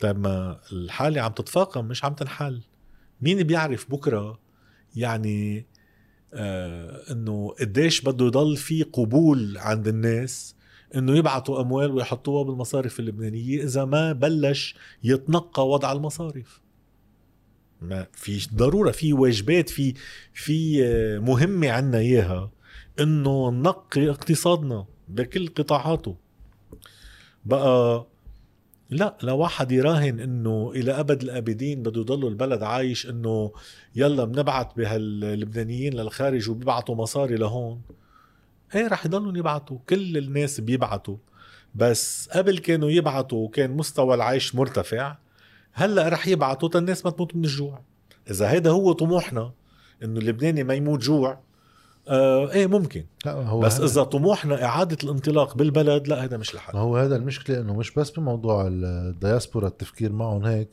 [0.00, 2.60] طيب ما الحالة عم تتفاقم مش عم تنحل.
[3.20, 4.38] مين بيعرف بكرة
[4.96, 5.66] يعني
[6.34, 10.54] آه إنه قديش بده يضل في قبول عند الناس؟
[10.96, 14.74] إنه يبعتوا أموال ويحطوها بالمصارف اللبنانية إذا ما بلش
[15.04, 16.60] يتنقى وضع المصارف
[17.82, 19.94] ما في ضرورة في واجبات في
[20.34, 22.50] في آه، مهمة عنا إياها
[23.00, 26.16] إنه نقي اقتصادنا بكل قطاعاته.
[27.44, 28.06] بقى
[28.90, 33.52] لا لو واحد يراهن إنه إلى أبد الأبدين بده يضل البلد عايش إنه
[33.96, 37.80] يلا بنبعت بهاللبنانيين للخارج وبيبعتوا مصاري لهون.
[38.74, 39.78] إيه رح يضلوا يبعتوا.
[39.88, 41.16] كل الناس بيبعتوا.
[41.74, 45.16] بس قبل كانوا يبعتوا وكان مستوى العيش مرتفع.
[45.72, 47.82] هلأ رح يبعتوا تا الناس ما تموت من الجوع.
[48.30, 49.52] إذا هيدا هو طموحنا
[50.02, 51.40] إنه اللبناني ما يموت جوع
[52.08, 53.04] آه إيه ممكن.
[53.26, 57.60] هو بس هذا- إذا طموحنا إعادة الانطلاق بالبلد لا هذا مش الحل هو هذا المشكلة
[57.60, 60.68] إنه مش بس بموضوع الدياسبورا التفكير معهم هيك.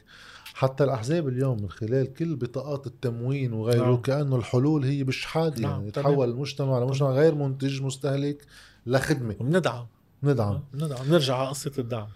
[0.58, 4.02] حتى الأحزاب اليوم من خلال كل بطاقات التموين وغيره نعم.
[4.02, 5.88] كأنه الحلول هي بالشحاده نعم، يعني.
[5.88, 8.46] يتحول المجتمع لمجتمع غير منتج مستهلك
[8.86, 9.34] لخدمة.
[9.34, 9.86] بندعم.
[10.24, 11.10] ندعم بندعم.
[11.10, 12.08] نرجع على قصة الدعم.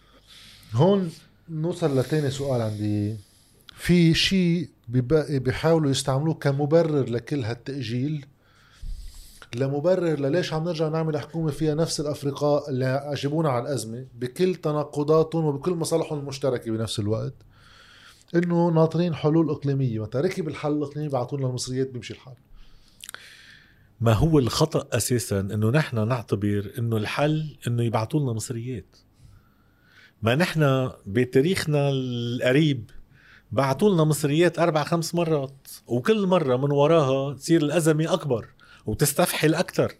[0.73, 1.11] هون
[1.49, 3.15] نوصل لتاني سؤال عندي.
[3.75, 8.25] في شيء بيحاولوا يستعملوه كمبرر لكل هالتأجيل؟
[9.55, 15.45] لمبرر لليش عم نرجع نعمل حكومة فيها نفس الأفرقاء اللي أجبونا على الأزمة بكل تناقضاتهم
[15.45, 17.33] وبكل مصالحهم المشتركة بنفس الوقت؟
[18.35, 19.99] إنه ناطرين حلول إقليمية.
[19.99, 22.35] متى ركب الحل الإقليمي بعطونا المصريات بيمشي الحال.
[24.01, 28.97] ما هو الخطأ أساسا إنه نحن نعتبر إنه الحل إنه يبعثوا لنا مصريات
[30.21, 32.89] ما نحن بتاريخنا القريب
[33.51, 38.47] بعثوا لنا مصريات أربع خمس مرات وكل مرة من وراها تصير الأزمة أكبر
[38.85, 39.93] وتستفحل أكثر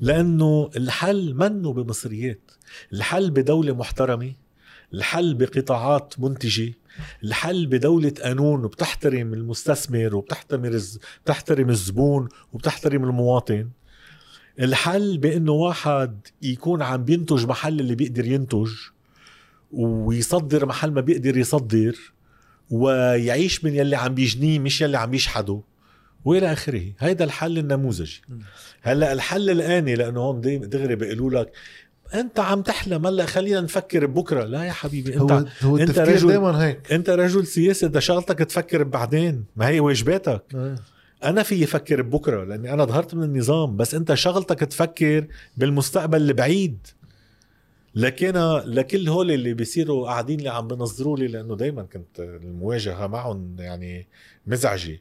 [0.00, 2.50] لأنه الحل منه بمصريات.
[2.92, 4.32] الحل بدولة محترمة.
[4.94, 6.72] الحل بقطاعات منتجة
[7.24, 10.80] الحل بدولة قانون وبتحترم المستثمر وبتحترم
[11.24, 13.68] بتحترم الزبون وبتحترم المواطن.
[14.60, 18.70] الحل بإنه واحد يكون عم بينتج محل اللي بيقدر ينتج
[19.72, 21.96] ويصدر محل ما بيقدر يصدر
[22.70, 25.60] ويعيش من يلي عم بيجنيه مش يلي عم يشحده
[26.24, 26.92] وإلى آخره.
[26.98, 28.22] هيدا الحل النموذجي
[28.82, 31.52] هلأ الحل الآني لأنه هون دغري بيقولوا لك
[32.14, 33.06] انت عم تحلم.
[33.06, 36.92] هلا خلينا نفكر ببكره لا يا حبيبي انت هو هو التفكير رجل- دائما هيك.
[36.92, 39.44] انت رجل سياسي ده شغلتك تفكر بعدين.
[39.56, 40.74] ما هي واجباتك إيه.
[41.24, 43.76] أنا في أفكر ببكره لأني أنا ظهرت من النظام.
[43.76, 46.86] بس أنت شغلتك تفكر بالمستقبل البعيد.
[47.94, 48.32] لكن
[48.64, 54.06] لكل هول اللي بيصيروا قاعدين اللي عم بنظروا لي لأنه دائما كنت المواجهة معهم يعني
[54.46, 55.00] مزعجة.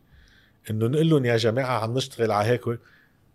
[0.70, 2.62] إنه نقول لهم يا جماعة عم نشتغل على هيك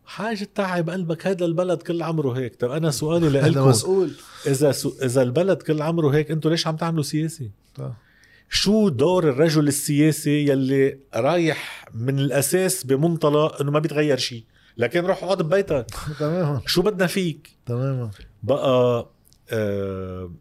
[0.04, 2.56] حاجة تعب قلبك هذا البلد كل عمره هيك.
[2.56, 4.10] طب أنا سؤالي هذا لكم مسؤول.
[4.46, 4.92] إذا سو...
[5.02, 7.92] إذا البلد كل عمره هيك أنتوا ليش عم تعملوا سياسي؟ طيب.
[8.50, 14.44] شو دور الرجل السياسي يلي رايح من الأساس بمنطلق إنه ما بيتغير شيء
[14.76, 15.86] لكن روح اقعد ببيتك.
[16.20, 16.60] تماما.
[16.66, 18.10] شو بدنا فيك؟ تماما.
[18.42, 19.08] بقى
[19.52, 20.32] آه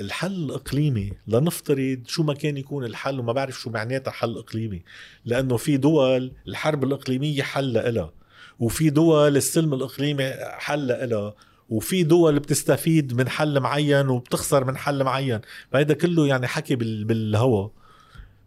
[0.00, 4.82] الحل الاقليمي لنفترض شو ما كان يكون الحل وما بعرف شو معناتها حل إقليمي.
[5.24, 8.12] لأنه في دول الحرب الإقليمية حل لها.
[8.62, 11.34] وفي دول السلم الإقليمي حل لها
[11.70, 15.40] وفي دول بتستفيد من حل معين وبتخسر من حل معين.
[15.72, 17.68] فهذا كله يعني حكي بال- بالهوا.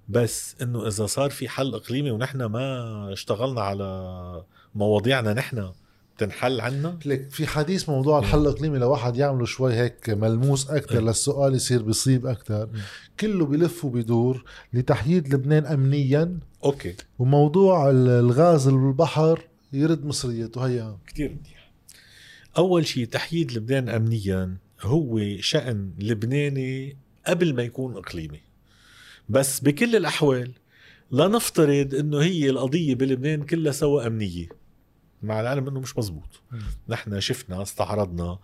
[0.09, 4.43] بس إنه إذا صار في حل إقليمي ونحن ما اشتغلنا على
[4.75, 5.71] مواضيعنا نحن
[6.17, 10.93] بتنحل عنا؟ لك في حديث موضوع الحل الإقليمي لو واحد يعمله شوي هيك ملموس أكثر
[10.95, 10.99] إيه.
[10.99, 12.79] للسؤال يصير بيصيب أكثر مم.
[13.19, 16.39] كله بلف وبيدور لتحييد لبنان امنيا.
[16.65, 16.95] أوكي.
[17.19, 19.41] وموضوع ال- الغاز اللي بالبحر
[19.75, 20.97] يرد مصريته هيا.
[21.07, 21.71] كتير منيح.
[22.57, 28.41] أول شيء تحييد لبنان امنيا هو شأن لبناني قبل ما يكون إقليمي.
[29.29, 30.51] بس بكل الأحوال
[31.11, 34.49] لا نفترض إنه هي القضية بلبنان كلها سوا أمنية.
[35.23, 36.41] مع العلم إنه مش مزبوط.
[36.89, 38.39] نحن شفنا استعرضنا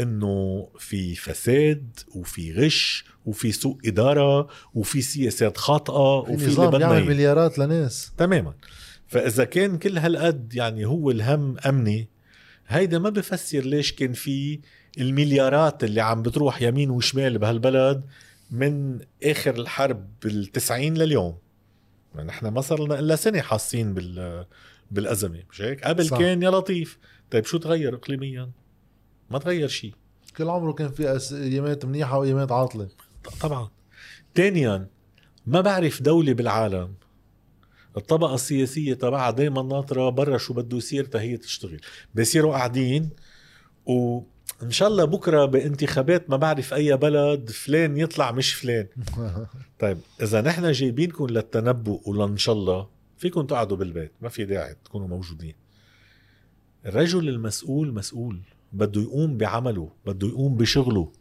[0.00, 7.04] إنه في فساد وفي غش وفي سوء إدارة وفي سياسات خاطئة في وفي نظام يعمل.
[7.04, 8.12] مليارات لناس.
[8.18, 8.54] تماما.
[9.08, 12.08] فإذا كان كل هالقد يعني هو الهم أمني
[12.68, 14.60] هيدا ما بفسر ليش كان في
[14.98, 18.04] المليارات اللي عم بتروح يمين وشمال بهالبلد
[18.50, 21.38] من آخر الحرب بالتسعين لليوم.
[22.14, 24.46] يعني نحن ما صار لنا إلا سنة حاسين بال
[24.90, 26.18] بالأزمة مش هيك؟ قبل صح.
[26.18, 26.98] كان يا لطيف.
[27.30, 28.50] طيب شو تغير اقليميا؟
[29.30, 29.94] ما تغير شيء
[30.36, 32.88] كل عمره كان في أس- ايامات منيحة وايامات عاطلة.
[33.40, 33.70] طبعا.
[34.34, 34.86] ثانيا
[35.46, 36.94] ما بعرف دولة بالعالم
[37.96, 41.80] الطبقة السياسية تبعها دايما ناطرة برا شو بده يصير تهي تشتغل.
[42.14, 43.10] بيصيروا قاعدين
[43.86, 48.86] وإن شاء الله بكرة بانتخابات ما بعرف أي بلد فلان يطلع مش فلان.
[49.80, 55.08] طيب إذا نحن جايبينكم للتنبؤ ولإن شاء الله فيكم تقعدوا بالبيت ما في داعي تكونوا
[55.08, 55.54] موجودين.
[56.86, 58.40] الرجل المسؤول مسؤول
[58.72, 61.12] بده يقوم بعمله بده يقوم بشغله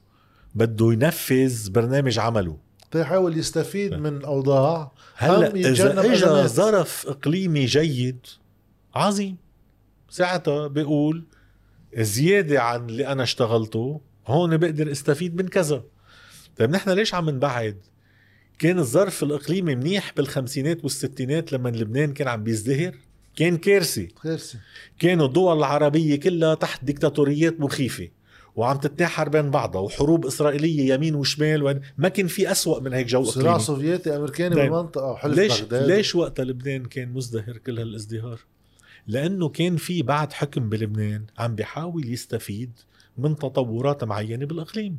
[0.56, 2.65] بده ينفذ برنامج عمله.
[3.00, 6.48] يحاول يستفيد من أوضاع هلأ إذا اجى.
[6.48, 8.20] ظرف إقليمي جيد
[8.96, 9.38] عظيم.
[10.10, 11.24] ساعتها بيقول
[11.98, 15.84] زيادة عن اللي أنا اشتغلته هون بقدر استفيد من كذا.
[16.58, 17.78] طيب نحن ليش عم نبعد؟
[18.60, 22.96] كان الظرف الإقليمي منيح بالخمسينات والستينات لما لبنان كان عم بيزدهر؟
[23.36, 24.60] كان كارثه كارثه
[25.00, 28.10] كانوا الدول العربية كلها تحت ديكتاتوريات مخيفة
[28.56, 33.08] وعم تتناحر بين بعضها وحروب إسرائيلية يمين وشمال وين؟ ما كان في أسوأ من هيك
[33.08, 34.76] جو صراع سوفيتي أمريكاني دايما.
[34.76, 35.92] بالمنطقة وحلف ليش بغداد.
[35.92, 38.40] ليش وقتها لبنان كان مزدهر كل هالازدهار؟
[39.08, 42.72] لأنه كان في بعد حكم بلبنان عم بيحاول يستفيد
[43.18, 44.98] من تطورات معينة بالإقليم.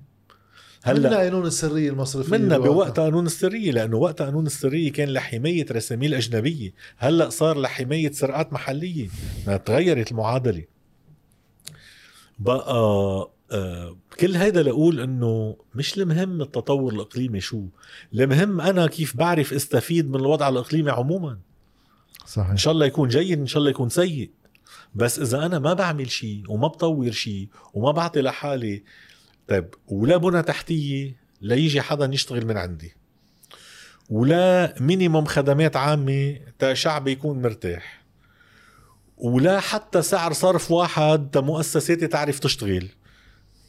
[0.82, 2.58] هلأ هلا قانون السرية المصرفية منا.
[2.58, 6.72] بوقت قانون السرية لأنه وقت قانون السرية كان لحماية رساميل أجنبية.
[6.96, 9.08] هلأ صار لحماية سرقات محلية
[9.46, 10.64] ما تغيرت المعادلة.
[12.38, 17.62] بقى آه كل هيدا لأقول إنه مش المهم التطور الإقليمي شو
[18.14, 21.30] المهم أنا كيف بعرف أستفيد من الوضع الإقليمي عموما.
[21.30, 21.38] إن
[22.26, 24.30] صحيح شاء الله يكون جيد إن شاء الله يكون سيء.
[24.94, 28.82] بس إذا أنا ما بعمل شيء وما بطور شيء وما بعطي لحالي
[29.48, 32.94] طيب ولا بنى تحتية ليجي حدا يشتغل من عندي.
[34.10, 38.04] ولا مينيموم خدمات عامة تا شعبي يكون مرتاح.
[39.16, 42.88] ولا حتى سعر صرف واحد تا مؤسساتي تعرف تشتغل.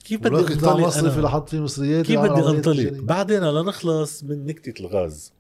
[0.08, 2.92] كيف بدي أنطلق مصرفي أنا؟ لحط فيه مصريات كيف بدي أنطلق.
[3.04, 5.34] بعدين لنخلص من نكتة الغاز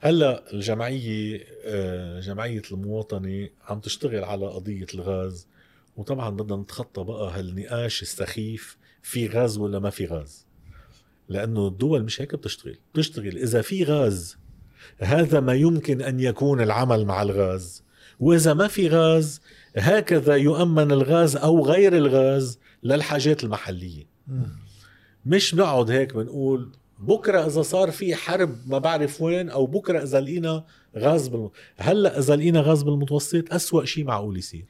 [0.00, 5.46] هلا الجمعية آه، جمعية المواطنة عم تشتغل على قضية الغاز
[5.96, 10.46] وطبعا بدنا نتخطى بقى هالنقاش السخيف في غاز ولا ما في غاز
[11.28, 14.36] لأنه الدول مش هيك بتشتغل بتشتغل إذا في غاز
[14.98, 17.82] هذا ما يمكن أن يكون العمل مع الغاز
[18.20, 19.40] وإذا ما في غاز
[19.78, 24.46] هكذا يؤمن الغاز أو غير الغاز للحاجات المحلية مم.
[25.26, 30.20] مش بنقعد هيك بنقول بكرة إذا صار في حرب ما بعرف وين أو بكرة إذا
[30.20, 30.64] لقينا
[30.96, 31.50] غاز بالم...
[31.76, 34.64] هلأ إذا لقينا غاز بالمتوسط أسوأ شيء معقول يصير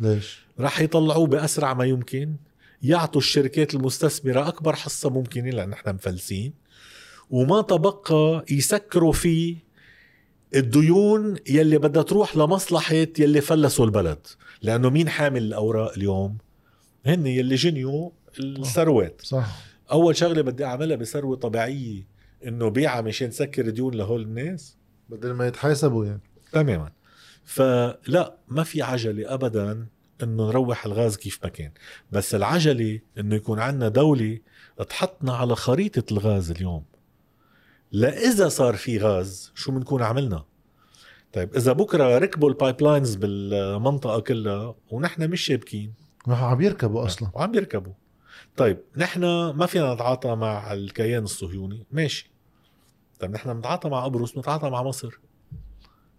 [0.00, 2.36] ليش؟ رح يطلعوه بأسرع ما يمكن
[2.82, 6.52] يعطوا الشركات المستثمرة أكبر حصة ممكنه لأن نحن مفلسين
[7.30, 9.56] وما تبقى يسكروا فيه
[10.54, 14.26] الديون يلي بدها تروح لمصلحة يلي فلسوا البلد.
[14.62, 16.38] لأنه مين حامل الأوراق اليوم؟
[17.06, 19.20] هن يلي جنيوا الثروات.
[19.24, 19.62] صح.
[19.92, 22.06] أول شغلة بدي أعملها بثروة طبيعية
[22.46, 24.76] إنه بيعها مشان سكر ديون لهول الناس.
[25.08, 26.20] بدل ما يتحاسبوا يعني.
[26.52, 26.92] تماما.
[27.44, 29.86] فلا ما في عجلة ابدا
[30.22, 31.70] إنه نروح الغاز كيف ما كان.
[32.12, 34.38] بس العجلة إنه يكون عندنا دولة
[34.88, 36.84] تحطنا على خريطة الغاز اليوم.
[37.92, 40.44] لا اذا صار في غاز شو بنكون عملنا؟
[41.32, 45.94] طيب إذا بكرة ركبوا ال pipelines بالمنطقة كلها ونحن مش شابكين.
[46.28, 47.30] عم يركبوا أصلا.
[47.34, 47.92] وعم يركبوا.
[48.56, 49.20] طيب نحن
[49.50, 51.86] ما فينا نتعاطى مع الكيان الصهيوني.
[51.90, 52.30] ماشي.
[53.20, 55.18] طيب نحن بنتعاطى مع قبرص بنتعاطى مع مصر.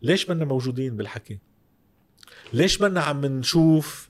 [0.01, 1.39] ليش بدنا موجودين بالحكي؟
[2.53, 4.09] ليش بدنا عم نشوف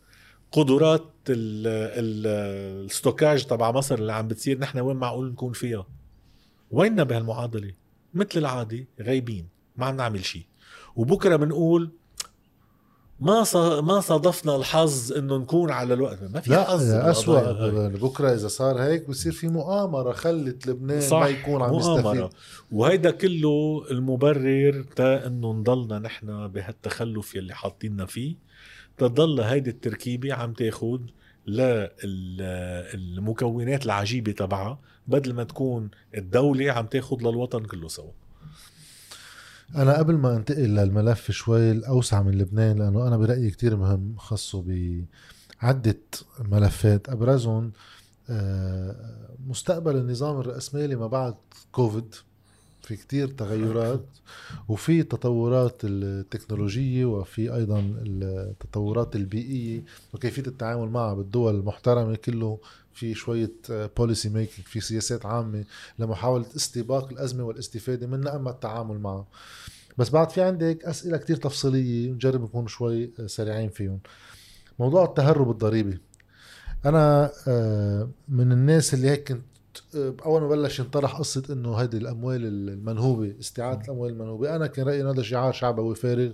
[0.52, 5.88] قدرات الستوكاج تبع مصر اللي عم بتصير نحن وين معقول نكون فيها؟
[6.74, 7.72] ويننا بهالمعادله
[8.14, 9.48] مثل العادي غايبين
[9.78, 10.46] ما عم نعمل شيء
[10.96, 11.92] وبكرة بنقول
[13.20, 13.46] ما
[13.82, 16.24] ما صادفنا الحظ إنه نكون على الوقت.
[16.24, 20.12] ما في لا حظ اسوء بكرة إذا صار هيك بصير في مؤامرة.
[20.12, 22.30] خلت لبنان صح ما يكون عم يستفيد.
[22.72, 28.36] وهيدا كله المبرر تا إنه نضلنا نحن بهالتخلف يلي حاطيننا فيه.
[28.98, 31.10] تضل هيدي التركيبة عم تاخد
[32.94, 38.12] للمكونات العجيبة تبعها بدل ما تكون الدولة عم تاخد للوطن كله سوا.
[39.76, 44.64] أنا قبل ما انتقل للملف شوي الأوسع من لبنان لأنه أنا برأيي كتير مهم خاصه
[45.62, 46.00] بعدة
[46.40, 47.10] ملفات.
[47.10, 47.72] أبرزهم
[48.30, 48.96] آه،
[49.48, 51.36] مستقبل النظام الرأسمالي ما بعد
[51.72, 52.16] كوفيد.
[52.84, 54.06] في كتير تغيرات
[54.68, 62.60] وفي تطورات التكنولوجية وفي أيضا التطورات البيئية وكيفية التعامل معها بالدول المحترمة كله.
[62.94, 65.64] في شوية policy making في سياسات عامة
[66.00, 69.28] لمحاولة استباق الأزمة والاستفادة منها أما التعامل معها.
[69.98, 74.00] بس بعد في عندك أسئلة كتير تفصيلية نجرب نكون شوي سريعين فيهم.
[74.80, 76.00] موضوع التهرب الضريبي.
[76.86, 79.44] أنا آه، من الناس اللي هيك كنت
[79.96, 85.04] أول ما بلش ينطرح قصة إنه هذه الأموال المنهوبة استعاده الأموال المنهوبة أنا كان رأيي
[85.04, 86.32] هذا شعار شعبوي فارغ.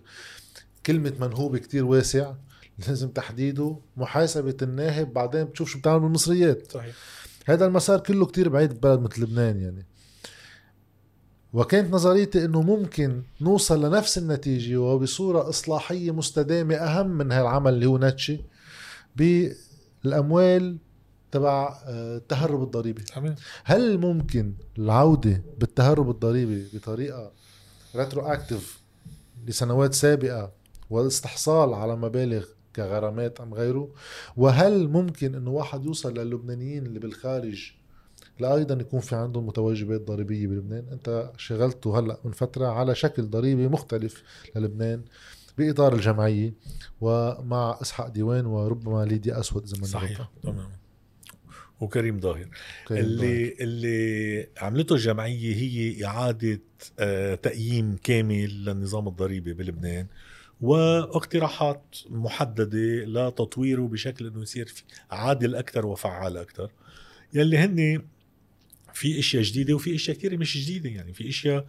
[0.86, 2.34] كلمة منهوبة كتير واسع
[2.88, 6.72] لازم تحديده محاسبة الناهب بعدين بتشوف شو بتعمل بالمصريات.
[6.72, 6.96] صحيح.
[7.46, 9.86] هذا المسار كله كتير بعيد ببلد مثل لبنان يعني.
[11.54, 17.98] وكانت نظريتي إنه ممكن نوصل لنفس النتيجة وبصورة إصلاحية مستدامة أهم من هالعمل اللي هو
[17.98, 18.42] ناتشي
[19.16, 20.78] بالأموال
[21.32, 23.04] تبع آه، التهرب الضريبي.
[23.18, 23.36] أمين.
[23.64, 27.32] هل ممكن العودة بالتهرب الضريبي بطريقة
[27.96, 28.82] retroactive
[29.48, 30.52] لسنوات سابقة
[30.90, 33.90] والاستحصال على مبالغ كغرامات أم غيره؟
[34.38, 37.72] وهل ممكن إنه واحد يوصل للبنانيين اللي بالخارج
[38.40, 43.30] لا أيضا يكون في عندهم متوجبات ضريبية بلبنان؟ أنت شغلته هلأ من فترة على شكل
[43.30, 44.24] ضريبي مختلف
[44.56, 45.02] للبنان
[45.58, 46.54] باطار الجمعية
[47.02, 50.70] ومع إسحاق ديوان وربما ليديا أسود اذا ما صحيح تمام
[51.82, 52.48] وكريم ظاهر.
[52.92, 53.56] اللي ظاهر.
[53.62, 56.60] اللي عملته الجمعية هي إعادة
[57.00, 60.08] آه، تقييم كامل للنظام الضريبي بلبنان
[60.62, 64.74] واقتراحات محددة لتطويره بشكل إنه يصير
[65.12, 66.72] عادل أكثر وفعال أكثر
[67.34, 68.02] يلي هن
[68.94, 71.14] في أشياء جديدة وفي أشياء كثيره مش جديدة يعني.
[71.14, 71.66] في أشياء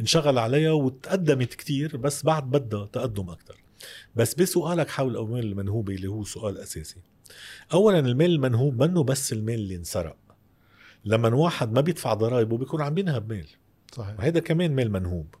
[0.00, 3.56] انشغل عليها وتقدمت كتير بس بعد بدها تقدم أكثر
[4.16, 6.96] بس بسؤالك حول الاموال المنهوبة اللي هو سؤال أساسي.
[7.72, 10.16] اولا المال المنهوب منه بس المال اللي انسرق.
[11.04, 13.46] لما واحد ما بيدفع ضرائبه بيكون عم بينهب مال
[13.92, 14.18] صحيح.
[14.18, 15.34] وهذا كمان مال منهوب.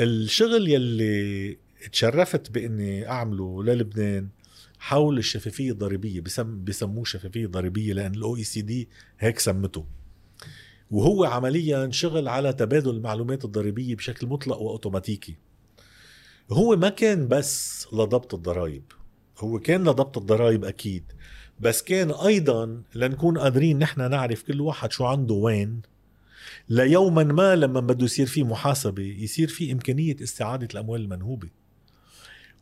[0.00, 1.58] الشغل يلي
[1.92, 4.28] تشرفت بإني أعمله للبنان
[4.78, 8.88] حول الشفافية الضريبية بسم بسموه شفافية ضريبية لأن ال OECD
[9.18, 9.86] هيك سمته.
[10.90, 15.36] وهو عمليا شغل على تبادل المعلومات الضريبية بشكل مطلق وأوتوماتيكي.
[16.50, 18.82] هو ما كان بس لضبط الضرائب.
[19.38, 21.04] هو كان لضبط الضرائب أكيد
[21.60, 25.82] بس كان أيضا لنكون قادرين نحن نعرف كل واحد شو عنده وين.
[26.68, 31.48] ليوما ما لما بده يصير في محاسبة يصير في إمكانية استعادة الأموال المنهوبة.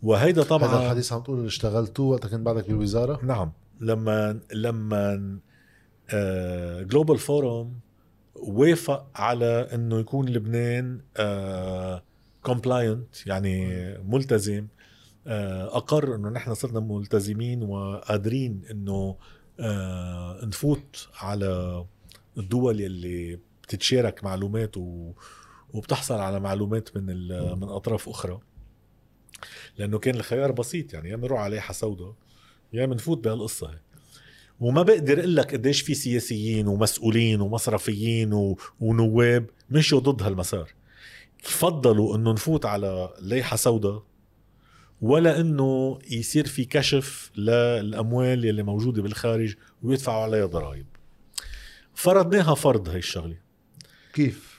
[0.03, 5.39] وهيدا طبعا هذا الحديث عم تقول اشتغلتوه وقت كنت بعدك بالوزارة؟ نعم لما لما
[6.83, 7.73] Global Forum
[8.35, 11.01] وافق على إنه يكون لبنان
[12.43, 13.69] compliant آه، يعني
[13.99, 14.67] ملتزم.
[14.67, 14.76] آه،
[15.27, 19.17] أقر إنه نحن صرنا ملتزمين وقادرين إنه
[19.61, 21.85] آه، نفوت على
[22.39, 24.77] الدول يلي بتتشارك معلومات
[25.75, 27.07] وبتحصل على معلومات من
[27.59, 28.41] من أطراف أخرى.
[29.79, 32.15] لأنه كان الخيار بسيط يعني يا بنروح على سوداء
[32.73, 33.79] يا بنفوت بهالقصة هي
[34.61, 38.59] وما بقدر أقول لك قديش في سياسيين ومسؤولين ومصرفيين و...
[38.81, 40.71] ونواب مشوا ضد هالمسار.
[41.43, 44.03] فضلوا إنه نفوت على ليحه سوداء
[45.01, 50.87] ولا إنه يصير في كشف للأموال يلي موجودة بالخارج ويدفعوا عليها ضرائب.
[51.95, 53.37] فرضناها فرض هاي الشغلة.
[54.13, 54.57] كيف؟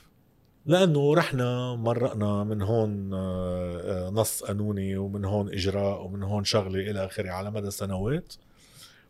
[0.66, 7.06] لأنه رحنا مرقنا من هون آه، نص قانوني ومن هون إجراء ومن هون شغلة إلى
[7.06, 8.34] آخره على مدى سنوات.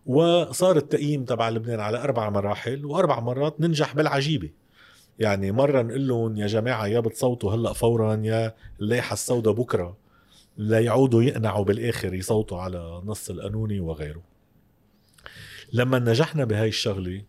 [0.05, 4.49] وصار التقييم تبع لبنان على أربع مراحل وأربع مرات ننجح بالعجيبة.
[5.19, 10.06] يعني مرة نقول لهم يا جماعة يا بتصوتوا هلأ فورا يا اللائحة السوداء بكرة.
[10.57, 14.23] ليعودوا يقنعوا بالآخر يصوتوا على نص القانوني وغيره.
[15.73, 17.23] لما نجحنا بهاي الشغلة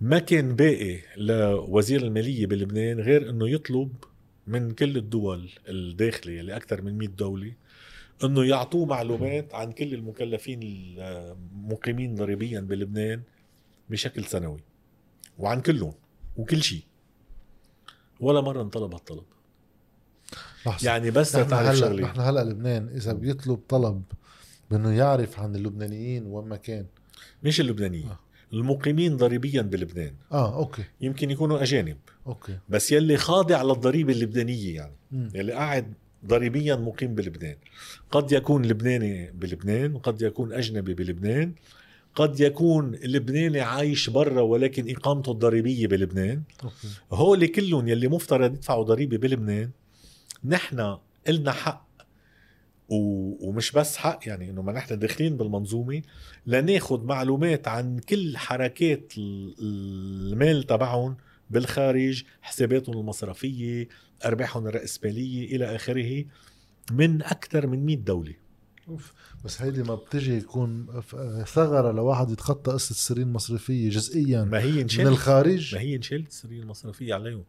[0.00, 3.92] ما كان باقي لوزير المالية بلبنان غير إنه يطلب
[4.46, 7.52] من كل الدول الداخلية اللي أكثر من 100 دولة
[8.24, 13.22] إنه يعطوه معلومات عن كل المكلفين المقيمين ضريبيا بلبنان
[13.90, 14.60] بشكل سنوي
[15.38, 15.94] وعن كلهم
[16.36, 16.82] وكل شيء.
[18.20, 19.24] ولا مرة انطلب هالطلب
[20.66, 20.86] لحظة.
[20.86, 24.02] يعني بس نحن هلا نحن هلأ لبنان إذا بيطلب طلب
[24.70, 26.86] بأنه يعرف عن اللبنانيين وين ما كان.
[27.42, 28.18] مش اللبنانيين آه.
[28.52, 30.12] المقيمين ضريبيا بلبنان.
[30.32, 30.84] آه okay.
[31.00, 31.96] يمكن يكونوا أجانب.
[32.26, 32.58] okay.
[32.68, 35.28] بس يلي خاضع للضريبة اللبنانية يعني مم.
[35.34, 35.94] يلي قاعد
[36.26, 37.56] ضريبيا مقيم بلبنان.
[38.10, 41.52] قد يكون لبناني بلبنان قد يكون أجنبي بلبنان
[42.14, 46.42] قد يكون لبناني عايش برا ولكن إقامته الضريبية بلبنان.
[46.64, 46.88] okay.
[47.12, 49.70] هول كلهم يلي مفترض يدفعوا ضريبة بلبنان
[50.44, 51.84] نحن إلنا حق.
[52.88, 52.96] و...
[53.48, 56.02] ومش بس حق يعني إنه ما نحن داخلين بالمنظومة
[56.46, 59.54] لناخد معلومات عن كل حركات ال-
[60.32, 61.16] المال تبعهم
[61.50, 63.88] بالخارج حساباتهم المصرفية
[64.24, 66.24] أرباحهم الرأسمالية إلى آخره
[66.92, 68.34] من أكثر من 100 دولة.
[68.88, 69.12] أوف.
[69.44, 70.86] بس هيدي ما بتجي يكون
[71.46, 76.28] ثغرة لواحد يتخطى قصة السريه المصرفيه جزئيا ما هي من انشالت الخارج؟ ما هي انشالت
[76.28, 77.44] السريه المصرفيه عليهم.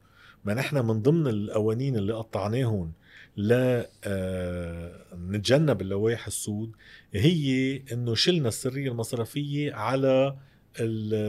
[0.45, 2.91] ما نحن من ضمن القوانين اللي قطعناهم
[3.37, 6.71] لا آه نتجنب اللوائح السود
[7.13, 10.37] هي إنه شلنا السرية المصرفية على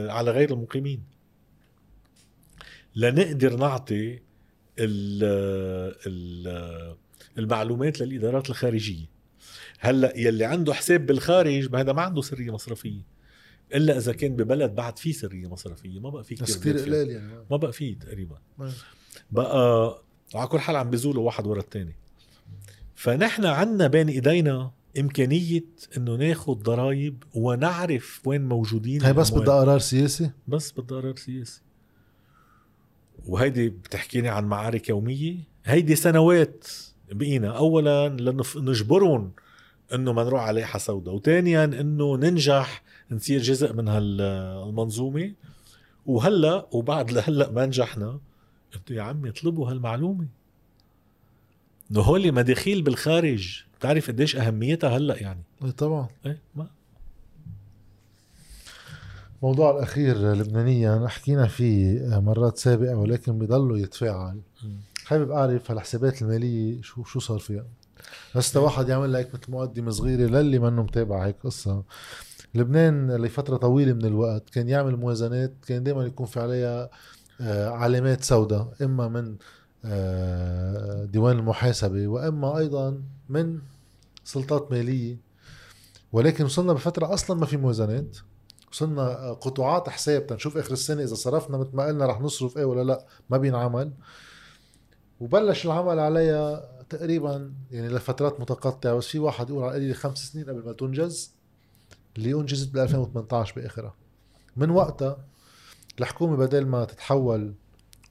[0.09, 1.03] على غير المقيمين.
[2.95, 4.19] لنقدر نعطي
[4.79, 5.23] ال
[6.07, 6.95] ال
[7.37, 9.05] المعلومات للإدارات الخارجية.
[9.79, 13.01] هلأ يلي عنده حساب بالخارج ما هذا ما عنده سرية مصرفية.
[13.75, 16.85] إلا إذا كان ببلد بعد فيه سرية مصرفية ما بقى في بس كثير كثير بلاد
[16.85, 17.03] فيه.
[17.03, 17.45] قليل يعني.
[17.51, 18.37] ما بقى فيه تقريبا.
[19.31, 20.01] بقى
[20.35, 21.95] على كل حال عم بيزولوا واحد ورا الثاني
[22.95, 25.65] فنحن عنا بين إيدينا إمكانية
[25.97, 29.31] إنه ناخذ ضرائب ونعرف وين موجودين هي بس.
[29.31, 31.61] بدها قرار سياسي؟ بس بدها قرار سياسي.
[33.25, 35.35] وهيدي بتحكيني عن معارك يومية.
[35.65, 36.67] هيدي سنوات
[37.11, 37.57] بقينا.
[37.57, 38.09] اولا
[38.55, 39.31] لنجبرهم
[39.93, 41.15] إنه ما نروح على لائحه سوداء.
[41.15, 45.33] وثانيا إنه ننجح نصير جزء من هالمنظومه
[46.05, 48.19] وهلا وبعد لهلأ ما نجحنا.
[48.75, 50.27] أنتوا يا عمي اطلبوا هالمعلومة.
[51.91, 53.63] انه هول مداخيل بالخارج.
[53.79, 55.43] بتعرف قديش أهميتها هلأ يعني.
[55.63, 56.07] إيه طبعا.
[56.25, 56.67] إيه ما.
[59.41, 64.39] الموضوع الأخير لبنانيا حكينا فيه مرات سابقة ولكن بضله يتفاعل.
[65.05, 67.65] حابب أعرف هالحسابات المالية شو شو صار فيها.
[68.53, 71.83] تا واحد يعمل لك مثل مقدمة صغيرة للي منه متابع هيك قصه
[72.55, 76.89] لبنان لفترة طويلة من الوقت كان يعمل موازنات كان دائما يكون في عليها
[77.41, 79.35] علامات سوداء إما من
[79.85, 83.59] آه، ديوان المحاسبة وإما أيضا من
[84.23, 85.17] سلطات مالية.
[86.11, 88.17] ولكن وصلنا بفترة أصلا ما في موازنات.
[88.71, 92.65] وصلنا آه، قطوعات حساب تنشوف آخر السنة إذا صرفنا مثل ما قلنا رح نصرف إيه
[92.65, 93.93] ولا لا ما بينعمل.
[95.19, 100.45] وبلش العمل عليها تقريبا يعني لفترات متقطعة بس في واحد يقول على القليل خمس سنين
[100.49, 101.31] قبل ما تنجز
[102.17, 103.93] اللي انجزت بال 2018 بآخرها.
[104.57, 105.17] من وقتها
[105.99, 107.53] الحكومة بدل ما تتحول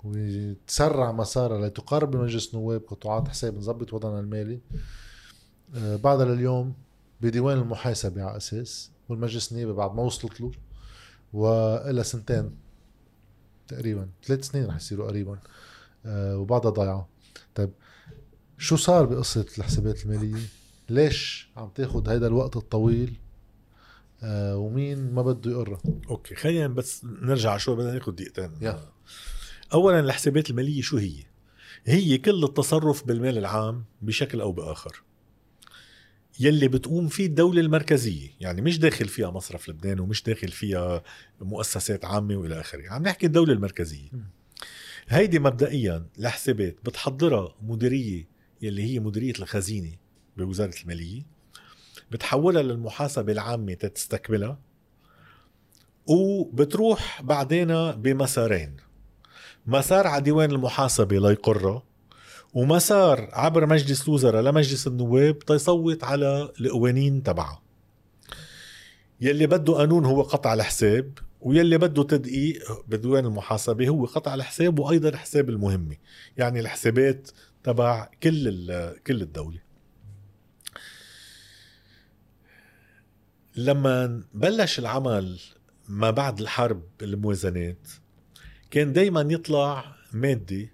[0.04, 4.60] وتسرع مسارها لتقرب لمجلس النواب قطاعات حساب نظبط وضعنا المالي
[5.74, 6.74] آه، بعدها لليوم
[7.20, 10.50] بديوان المحاسبة على أساس والمجلس النيابي بعد ما وصلت له
[11.32, 12.56] وإلى سنتين
[13.68, 15.38] تقريبا ثلاث سنين رح يصيروا قريبا
[16.06, 17.08] آه، وبعدها ضايعة.
[17.54, 17.70] طيب
[18.58, 20.42] شو صار بقصة الحسابات المالية؟
[20.88, 23.16] ليش عم تاخد هيدا الوقت الطويل
[24.22, 25.78] آه، ومين ما بده يقرا.
[26.10, 28.92] أوكي خلينا بس نرجع شوي بدنا ناخذ دقيقتين يلا.
[29.72, 31.24] اولا الحسابات المالية شو هي؟
[31.84, 35.02] هي كل التصرف بالمال العام بشكل أو بآخر
[36.40, 38.30] يلي بتقوم فيه الدولة المركزية.
[38.40, 41.02] يعني مش داخل فيها مصرف لبنان ومش داخل فيها
[41.40, 42.90] مؤسسات عامة وإلى آخره.
[42.90, 44.08] عم نحكي الدولة المركزية.
[45.08, 48.28] هيدي مبدئيا الحسابات بتحضرها مديرية
[48.62, 49.96] يلي هي مديرية الخزينة
[50.36, 51.35] بوزارة المالية.
[52.10, 54.58] بتحولها للمحاسبة العامة تستكملها
[56.06, 58.76] وبتروح بعدين بمسارين.
[59.66, 61.82] مسار على ديوان المحاسبة ليقرها
[62.54, 67.62] ومسار عبر مجلس الوزراء لمجلس النواب تيصوت على القوانين تبعها.
[69.20, 75.08] يلي بده قانون هو قطع الحساب ويلي بده تدقيق بديوان المحاسبة هو قطع الحساب وأيضا
[75.08, 75.96] الحساب المهمة.
[76.36, 77.30] يعني الحسابات
[77.64, 78.66] تبع كل
[79.06, 79.65] كل الدولة.
[83.56, 85.40] لما بلش العمل
[85.88, 87.88] ما بعد الحرب الموازنات
[88.70, 90.70] كان دايما يطلع مادي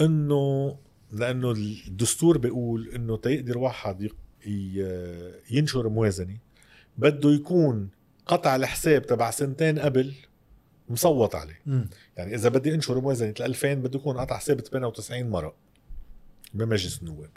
[0.00, 0.76] إنه
[1.12, 4.10] لأنه الدستور بيقول إنه تيقدر واحد
[5.50, 6.38] ينشر موازنة
[6.98, 7.90] بده يكون
[8.26, 10.14] قطع الحساب تبع سنتين قبل
[10.88, 11.90] مصوت عليه مم.
[12.16, 15.54] يعني إذا بدي أنشر موازنة 2000 بده يكون قطع حساب 98 مرة
[16.54, 17.30] بمجلس النواب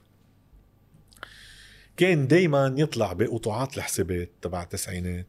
[1.97, 5.27] كان دايما يطلع بقطوعات الحسابات تبع التسعينات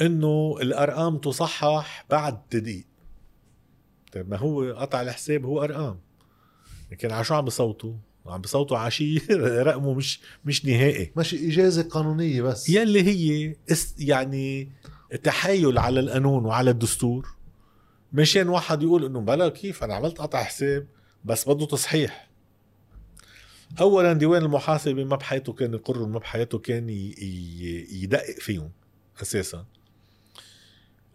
[0.00, 2.84] إنه الأرقام تصحح بعد تدقيق
[4.12, 6.00] طيب ما هو قطع الحساب هو أرقام.
[6.92, 7.92] لكن على شو عم بصوتوا؟
[8.26, 9.22] عم بصوتوا على شيء
[9.68, 11.12] رقمه مش مش نهائي.
[11.16, 12.68] ماشي إجازة قانونية بس.
[12.68, 13.56] يلي هي
[13.98, 14.72] يعني
[15.22, 17.28] تحايل على القانون وعلى الدستور
[18.12, 20.86] مشان واحد يقول إنه بلا كيف أنا عملت قطع حساب
[21.24, 22.29] بس بده تصحيح.
[23.80, 28.70] اولا ديوان المحاسبه ما بحياته كان يقر ما بحياته كان يدقق فيهم
[29.22, 29.64] أساسا.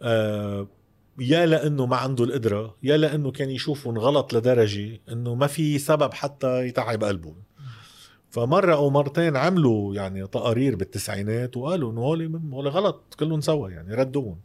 [0.02, 0.68] آه
[1.18, 6.14] يا لأنه ما عنده القدرة يا لأنه كان يشوفهم غلط لدرجة إنه ما في سبب
[6.14, 7.34] حتى يتعب قلبه.
[8.30, 13.94] فمرة أو مرتين عملوا يعني تقارير بالتسعينات وقالوا إنه هول هول غلط كلهم سوا يعني
[13.94, 14.38] ردوهم.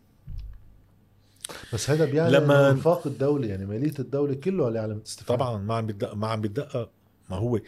[1.74, 5.86] بس هذا بيعني لما- إنفاق الدولة يعني مالية الدولة كله علامه استفهام طبعا ما عم
[5.86, 6.90] بيدقق ما عم بيدقق
[7.32, 7.60] ما هو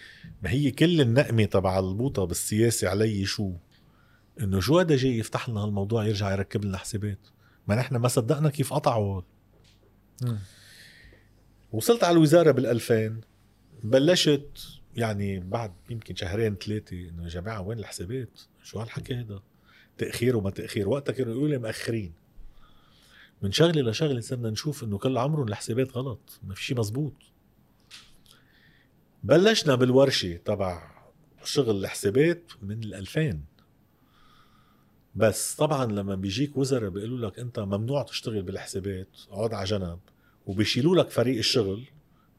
[0.43, 3.53] ما هي كل النقمة تبع البوطة بالسياسة علي شو
[4.41, 7.19] إنه شو هذا جاي يفتح لنا هالموضوع يرجع يركب لنا حسابات
[7.67, 9.21] ما نحن ما صدقنا كيف قطعوا.
[11.71, 13.21] وصلت على الوزارة بال 2000
[13.83, 19.41] بلشت يعني بعد يمكن شهرين ثلاثة إنه يا جماعة وين الحسابات؟ شو هالحكي هذا؟
[19.97, 22.13] تأخير وما تأخير، وقتها كانوا يقولوا لي مأخرين.
[23.41, 27.13] من شغلة لشغلة صرنا نشوف إنه كل عمرهم الحسابات غلط، ما في شيء مزبوط.
[29.23, 30.91] بلشنا بالورشة تبع
[31.43, 33.39] شغل الحسابات من ال 2000
[35.15, 39.99] بس طبعا لما بيجيك وزراء بيقولوا لك أنت ممنوع تشتغل بالحسابات اقعد على جنب
[40.45, 41.83] وبيشيلوا لك فريق الشغل.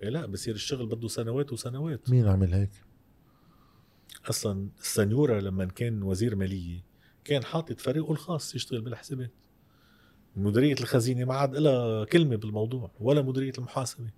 [0.03, 2.11] إيه لا بصير الشغل بده سنوات وسنوات.
[2.11, 2.71] مين عمل هيك؟
[4.31, 6.85] أصلا السنيورة لما كان وزير مالية
[7.25, 9.33] كان حاطط فريقه الخاص يشتغل بالحسابات.
[10.37, 14.11] مديرية الخزينة ما عاد لها كلمة بالموضوع ولا مديرية المحاسبة.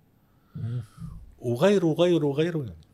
[1.39, 2.87] وغيره وغيره وغيره يعني.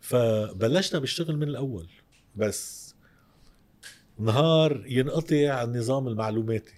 [0.00, 1.88] فبلشنا بالشغل من الأول
[2.36, 2.94] بس
[4.18, 6.74] نهار ينقطع النظام المعلوماتي.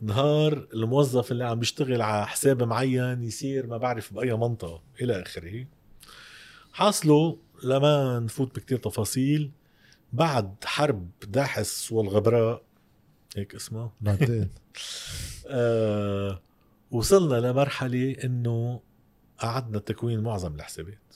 [0.00, 5.66] نهار الموظف اللي عم بيشتغل على حساب معين يصير ما بعرف بأي منطقة إلى آخره.
[6.72, 9.50] حاصله لما نفوت بكتير تفاصيل
[10.12, 12.62] بعد حرب داحس والغبراء
[13.36, 14.50] هيك اسمه؟ بعدين.
[15.46, 16.40] آه
[16.90, 18.80] وصلنا لمرحلة إنه
[19.40, 21.14] قعدنا تكوين معظم الحسابات.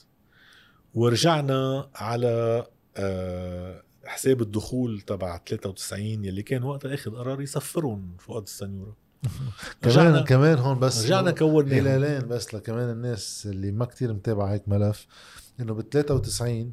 [0.93, 2.65] ورجعنا على
[2.97, 8.95] آه حساب الدخول تبع 93 يلي كان وقتها اخذ قرار يسفرهم فؤاد السنيورة.
[9.81, 11.73] كمان كمان هون بس رجعنا كوناهم.
[11.73, 15.07] هلالين بس لكمان الناس اللي ما كتير متابعة هيك ملف
[15.59, 16.71] إنه بال 93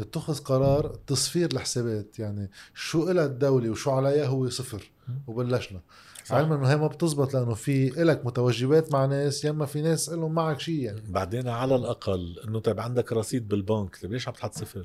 [0.00, 2.18] اتخذ قرار تصفير الحسابات.
[2.18, 4.90] يعني شو إلها الدولة وشو عليها هو صفر
[5.26, 5.80] وبلشنا.
[6.24, 6.34] صح.
[6.34, 10.32] علما إنه هي ما بتزبط لأنه في إلك متوجبات مع ناس يما في ناس لهم
[10.34, 11.02] معك شيء يعني.
[11.08, 14.84] بعدين على الأقل إنه طيب عندك رصيد بالبنك طيب ليش عم تحط صفر؟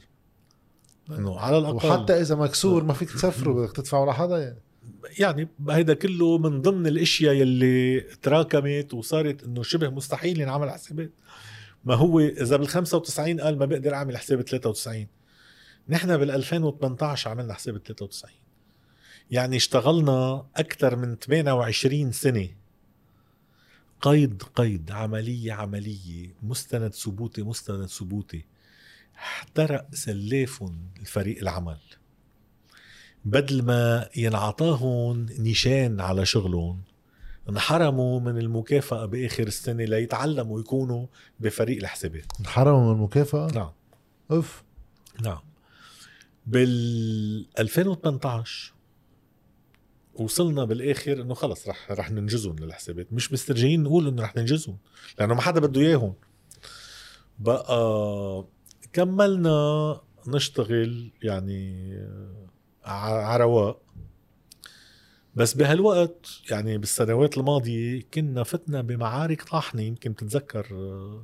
[1.09, 1.75] إنه على الأقل.
[1.75, 4.59] وحتى إذا مكسور ما فيك تسفره بدك تدفعه لحدا يعني.
[5.19, 11.11] يعني هيدا كله من ضمن الأشياء يلي تراكمت وصارت إنه شبه مستحيل ينعمل حسابات
[11.85, 15.07] ما هو إذا بال 95 قال ما بقدر أعمل حساب 93
[15.89, 18.33] نحن بال 2018 عملنا حساب 93
[19.31, 22.49] يعني اشتغلنا أكثر من 28 سنة.
[24.01, 28.45] قيد قيد عملية عملية مستند ثبوتي مستند ثبوتي.
[29.15, 30.63] احترق سلاف
[30.99, 31.77] الفريق العمل.
[33.25, 36.81] بدل ما ينعطاهم نشان على شغلهم
[37.49, 41.07] انحرموا من المكافأة بآخر السنة ليتعلموا يكونوا
[41.39, 42.25] بفريق الحسابات.
[42.39, 43.71] انحرموا من المكافأة؟ نعم.
[44.31, 44.63] أوف.
[45.21, 45.39] نعم.
[46.47, 48.73] بال 2018
[50.21, 53.13] وصلنا بالآخر إنه خلص رح رح ننجزهم للحسابات.
[53.13, 54.77] مش مسترجعين نقول إنه رح ننجزهم
[55.19, 56.13] لأنه ما حدا بده إياهم.
[57.39, 58.45] بقى
[58.93, 61.93] كملنا نشتغل يعني
[62.85, 63.81] على رواق.
[65.35, 71.23] بس بهالوقت يعني بالسنوات الماضية كنا فتنا بمعارك طاحنة يمكن تتذكر آه،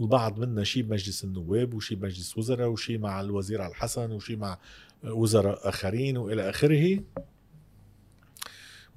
[0.00, 4.58] البعض منا شيء بمجلس النواب وشيء بمجلس وزراء وشيء مع الوزير على الحسن وشيء مع
[5.04, 7.00] وزراء آخرين وإلى آخره.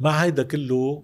[0.03, 1.03] مع هيدا كله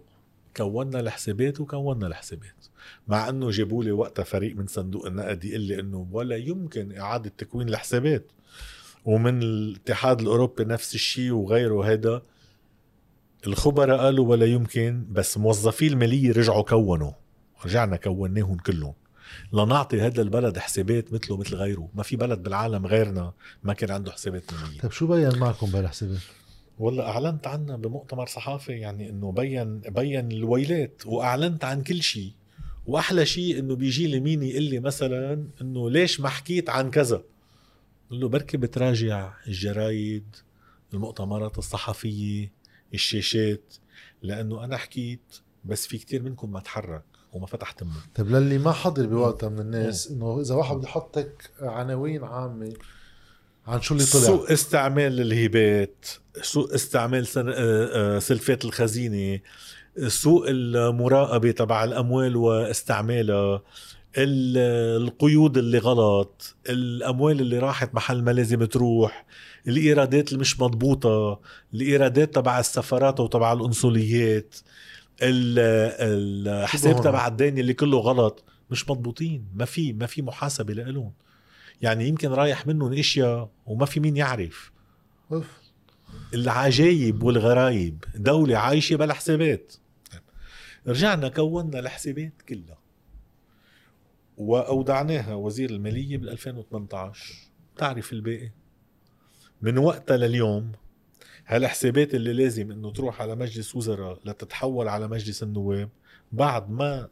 [0.57, 2.65] كونا الحسابات وكونا الحسابات
[3.07, 7.31] مع إنه جابوا لي وقتها فريق من صندوق النقد يقول لي إنه ولا يمكن إعادة
[7.37, 8.31] تكوين الحسابات
[9.05, 12.21] ومن الاتحاد الأوروبي نفس الشيء وغيره هيدا.
[13.47, 17.11] الخبراء قالوا ولا يمكن بس موظفي المالية رجعوا كونوا.
[17.65, 18.93] رجعنا كوناهم كلهم.
[19.53, 21.89] لنعطي هذا البلد حسابات مثله مثل غيره.
[21.93, 23.33] ما في بلد بالعالم غيرنا
[23.63, 24.79] ما كان عنده حسابات مالية.
[24.79, 26.19] طيب شو بين معكم بهالحسابات؟
[26.79, 32.31] والله أعلنت عنها بمؤتمر صحافي يعني إنه بين بين الويلات وأعلنت عن كل شيء.
[32.85, 37.23] وأحلى شيء إنه بيجي لي مين يقول لي مثلا إنه ليش ما حكيت عن كذا؟
[38.11, 40.35] قل له بركي بتراجع الجرايد
[40.93, 42.51] المؤتمرات الصحفية
[42.93, 43.73] الشاشات
[44.21, 47.03] لأنه أنا حكيت بس في كتير منكم ما تحرك
[47.33, 47.91] وما فتح تمه.
[48.15, 52.73] طيب للي ما حضر بوقتها من الناس إنه إذا واحد بده يحطك عناوين عامة
[53.67, 56.05] عن شو اللي طلع؟ سوء استعمال الهبات.
[56.41, 57.27] سوء استعمال.
[57.37, 57.43] آه،
[58.15, 59.39] آه، سلفات الخزينة
[60.07, 63.61] سوء المراقبة تبع الأموال واستعمالها
[64.17, 69.25] القيود اللي غلط الأموال اللي راحت محل ما لازم تروح
[69.67, 71.39] الإيرادات اللي مش مضبوطة
[71.73, 74.55] الإيرادات تبع السفارات وتبع القنصليات
[75.21, 81.11] الحساب تبع الدين اللي كله غلط مش مضبوطين ما في ما في محاسبة لهم
[81.81, 84.71] يعني يمكن رايح منهم إشياء وما في مين يعرف
[85.31, 85.58] أوف.
[86.33, 88.03] العجايب والغرايب.
[88.15, 89.73] دولة عايشة بلا حسابات
[90.87, 92.77] رجعنا كونا الحسابات كلها.
[94.37, 97.35] وأودعناها وزير المالية بال 2018
[97.77, 98.51] تعرف الباقي؟
[99.61, 100.71] من وقتها لليوم
[101.47, 105.89] هالحسابات اللي لازم إنه تروح على مجلس وزراء لتتحول على مجلس النواب
[106.31, 107.09] بعد ما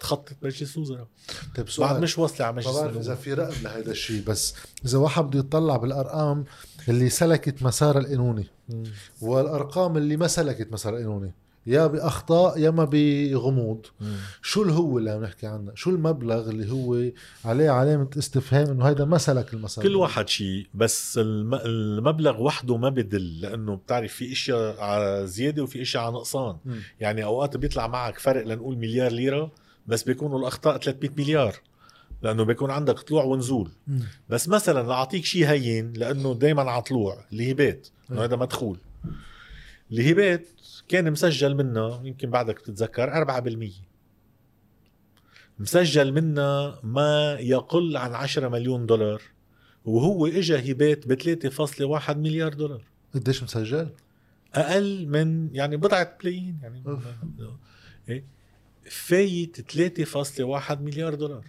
[0.00, 1.06] تخطط مجلس وزراء
[1.56, 1.88] طيب سؤال.
[1.88, 4.54] بعد مش واصله على مجلس النواب إذا في رقم لهذا الشيء بس
[4.84, 6.44] إذا واحد بده يطلع بالأرقام
[6.88, 8.46] اللي سلكت مسار القانوني
[9.22, 11.34] والأرقام اللي ما سلكت مسار القانوني
[11.66, 13.86] يا بأخطاء يا ما بغموض.
[14.42, 17.10] شو اللي هو اللي عم نحكي عنه؟ شو المبلغ اللي هو
[17.44, 22.88] عليه علامة استفهام إنه هيدا ما سلك المسار كل واحد شيء بس المبلغ وحده ما
[22.88, 26.56] بدل لأنه بتعرف في إشياء على زيادة وفي إشياء على نقصان.
[26.64, 26.80] مم.
[27.00, 29.52] يعني أوقات بيطلع معك فرق لنقول مليار ليرة
[29.86, 31.54] بس بيكونوا الأخطاء 300 مليار.
[32.22, 33.70] لأنه بيكون عندك طلوع ونزول.
[33.86, 34.02] مم.
[34.28, 38.78] بس مثلا لاعطيك شيء هين لأنه دائما على طلوع الهبات إنه هذا مدخول.
[39.92, 40.48] الهبات
[40.88, 43.70] كان مسجل منها يمكن بعدك بتتذكر 4%
[45.58, 49.22] مسجل منها ما يقل عن 10 مليون دولار.
[49.84, 52.84] وهو اجى هبات ب 3.1 مليار دولار.
[53.14, 53.90] قديش مسجل؟
[54.54, 56.82] أقل من يعني بضعة بلايين يعني
[58.08, 58.24] إيه؟
[58.90, 61.44] فايت 3.1 مليار دولار.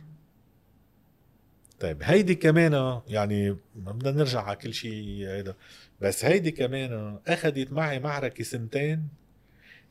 [1.80, 5.56] طيب هيدي كمان يعني بدنا نرجع على كل شيء هيدا.
[6.02, 9.08] بس هيدي كمان أخذت معي معركة سنتين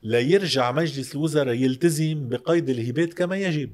[0.02, 3.72] ليرجع مجلس الوزراء يلتزم بقيد الهبات كما يجب.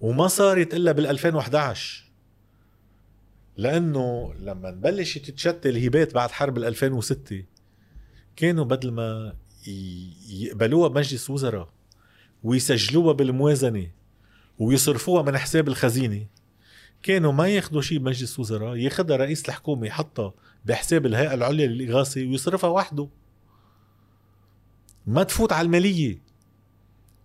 [0.00, 2.04] وما صارت إلا بال 2011
[3.56, 7.44] لأنه لما بلشت تتشتت الهبات بعد حرب ال 2006
[8.36, 9.34] كانوا بدل ما
[10.28, 11.68] يقبلوها بمجلس وزراء
[12.42, 13.90] ويسجلوها بالموازنة
[14.58, 16.26] ويصرفوها من حساب الخزينة
[17.02, 20.34] كانوا ما ياخذوا شيء بمجلس وزراء ياخذها رئيس الحكومة يحطها
[20.64, 23.08] بحساب الهيئة العليا للإغاثة ويصرفها وحده.
[25.06, 26.22] ما تفوت على المالية.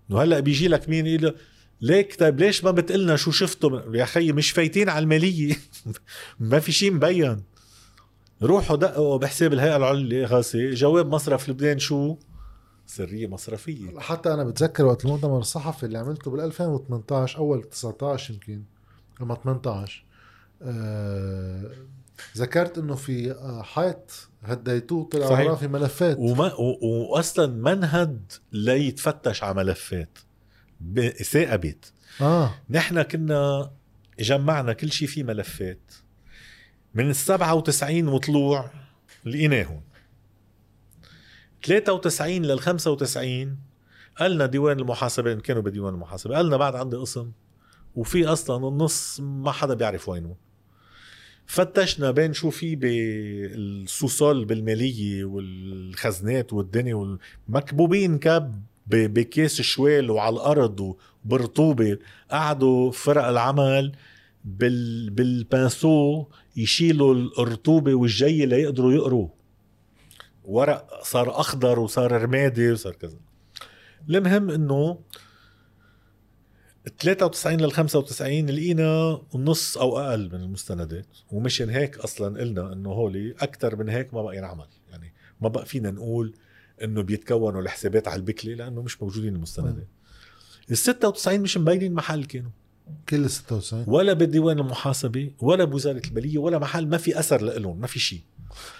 [0.09, 1.35] وهلا بيجي لك مين يقول
[1.81, 5.55] ليك طيب ليش ما بتقلنا شو شفتوا؟ يا خيي مش فايتين على المالية.
[6.39, 7.43] ما في شيء مبين.
[8.41, 12.17] روحوا دقوا بحساب الهيئة العليا للإغاثة جواب مصرف لبنان شو؟
[12.85, 13.99] سرية مصرفية.
[13.99, 18.63] حتى أنا بتذكر وقت المؤتمر الصحفي اللي عملته بال 2018 أول 19 يمكن
[19.21, 20.03] لما 18
[20.61, 21.71] آه
[22.37, 26.17] ذكرت إنه في آه، حيط هديتوه طلع وراه في ملفات.
[26.19, 26.53] وما
[27.11, 30.17] واصلا منهد ليتفتش على ملفات.
[31.23, 32.55] ثاقبت آه.
[32.69, 33.71] نحن كنا
[34.19, 35.91] جمعنا كل شيء فيه ملفات.
[36.93, 38.71] من ال 97 وطلوع
[39.25, 39.81] لقيناهم
[41.63, 43.57] 93 لل 95
[44.19, 46.35] قالنا ديوان المحاسبه ان كانوا بديوان المحاسبة.
[46.35, 47.31] قالنا بعد عندي قسم
[47.95, 50.35] وفي أصلا النص ما حدا بيعرف وينه.
[51.49, 60.95] فتشنا بين شو في بالسوسول بالمالية والخزنات والدنيا مكبوبين كب بكيس شوال وعلى الأرض
[61.25, 61.97] وبرطوبة.
[62.31, 63.91] قعدوا فرق العمل
[64.45, 66.25] بال بال pinceau
[66.55, 69.27] يشيلوا الرطوبة والجي ليقدروا يقروا.
[70.45, 73.17] ورق صار أخضر وصار رمادي وصار كذا.
[74.09, 74.99] المهم إنه
[76.99, 83.35] 93 لل 95 لقينا نص أو أقل من المستندات ومشان هيك أصلا قلنا إنه هولي
[83.39, 84.65] أكثر من هيك ما بقى ينعمل.
[84.91, 86.33] يعني ما بقى فينا نقول
[86.83, 89.87] إنه بيتكونوا الحسابات على البكلي لأنه مش موجودين المستندات.
[90.71, 92.51] ال 96 مش مبينين محل كانوا.
[93.09, 97.79] كل ال 96 ولا بالديوان المحاسبه ولا بوزارة المالية ولا محل ما في أثر لهم
[97.79, 98.21] ما في شيء.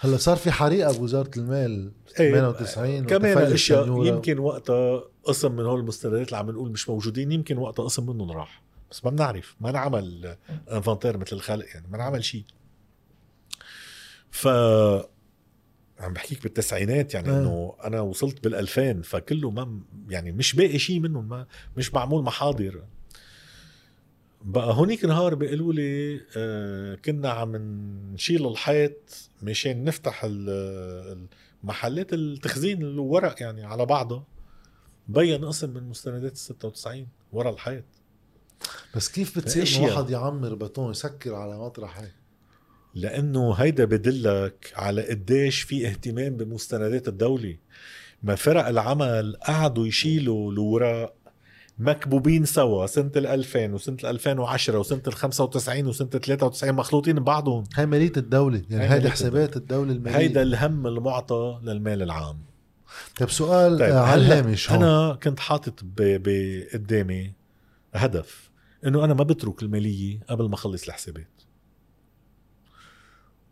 [0.00, 4.06] هلأ صار في حريقة بوزارة المال إيه، 98 كمان وتفلت أشياء.
[4.06, 8.30] يمكن وقتها قسم من هول المستندات اللي عم نقول مش موجودين يمكن وقتها قسم منهم
[8.30, 8.62] راح.
[8.90, 10.36] بس ما بنعرف ما انعمل
[10.72, 12.44] انفنتير مثل الخلق يعني ما انعمل شيء.
[14.30, 14.48] ف
[16.00, 17.38] عم بحكيك بالتسعينات يعني إيه.
[17.38, 21.46] إنه أنا وصلت بال2000 فكله ما يعني مش باقي شيء منهم ما
[21.76, 22.82] مش معمول محاضر.
[24.42, 27.56] بقى هونيك نهار بيقولوا لي آه كنا عم
[28.14, 30.24] نشيل الحيط مشان نفتح
[31.64, 34.24] محلات التخزين الورق يعني على بعضها
[35.10, 37.84] بين قسم من مستندات ال 96 ورا الحيط.
[38.96, 39.96] بس كيف بتصير أشياء.
[39.96, 42.14] واحد يعمر بتون يسكر على مطرح هيك؟
[42.94, 47.56] لأنه هيدا بدلك على قديش في اهتمام بمستندات الدولة.
[48.22, 51.14] ما فرق العمل قعدوا يشيلوا الاوراق
[51.78, 57.18] مكبوبين سوا سنة ال 2000 وسنة ال 2010 وسنة ال 95 وسنة ال 93 مخلوطين
[57.18, 57.64] ببعضهم.
[57.74, 60.16] هاي ماليه الدولة يعني هيدي مالية حسابات الدولة المالية.
[60.16, 62.49] هيدا الهم المعطى للمال العام.
[63.16, 65.80] طيب سؤال طيب على هلا الهامش هون أنا كنت حاطط
[66.74, 67.32] قدامي
[67.94, 68.50] هدف
[68.86, 71.42] إنه أنا ما بترك المالية قبل ما أخلص الحسابات.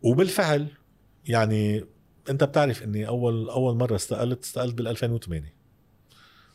[0.01, 0.67] وبالفعل
[1.25, 1.85] يعني
[2.29, 5.53] أنت بتعرف إني أول أول مرة استقلت استقلت بال 2008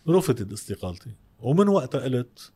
[0.09, 1.11] رفضت استقالتي.
[1.39, 2.53] ومن وقتها قلت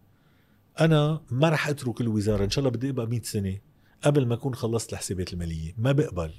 [0.81, 3.59] أنا ما رح أترك الوزارة إن شاء الله بدي أبقى 100 سنة
[4.05, 5.75] قبل ما أكون خلصت الحسابات المالية.
[5.79, 6.31] ما بقبل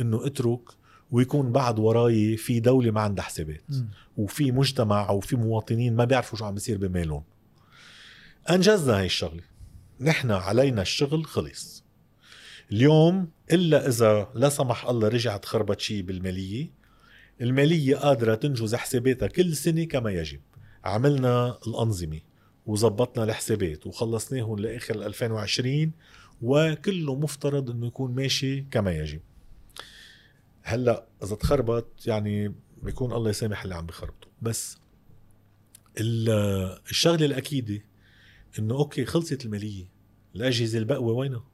[0.00, 0.70] إنه أترك
[1.10, 3.64] ويكون بعد وراي في دولة ما عندها حسابات.
[4.16, 7.22] وفي مجتمع وفي مواطنين ما بيعرفوا شو عم بيصير بمالهم.
[8.50, 9.42] أنجزنا هاي الشغلة.
[10.00, 11.84] نحن علينا الشغل خلص.
[12.72, 16.70] اليوم إلا إذا لا سمح الله رجعت خربت شيء بالمالية
[17.40, 20.40] المالية قادرة تنجز حساباتها كل سنة كما يجب.
[20.84, 22.20] عملنا الأنظمة
[22.66, 25.92] وزبطنا الحسابات وخلصناهم لآخر ال 2020
[26.42, 29.20] وكله مفترض إنه يكون ماشي كما يجب.
[30.68, 34.28] هلا إذا تخربط يعني بيكون الله يسامح اللي عم بخربطه.
[34.42, 34.78] بس
[36.00, 37.84] ال- الشغلة الأكيدة
[38.58, 39.84] إنه okay خلصت المالية.
[40.36, 41.44] الأجهزة الباقية وينها؟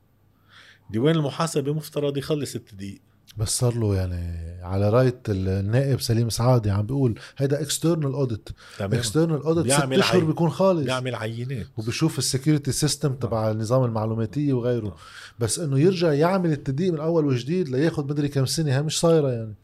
[0.90, 3.00] ديوان المحاسبة مفترض يخلص التدقيق.
[3.36, 8.48] بس صار له يعني على رأية النائب سليم سعادة عم بيقول هيدا external audit
[8.80, 10.24] external audit ست أشهر.
[10.24, 10.84] بيكون خالص.
[10.84, 11.66] بيعمل عينات.
[11.76, 14.96] وبشوف ال security system تبع النظام المعلوماتية وغيره.
[15.38, 19.30] بس إنه يرجع يعمل التدقيق من أول وجديد لياخذ مدري كم سنة هي مش صايرة
[19.30, 19.54] يعني.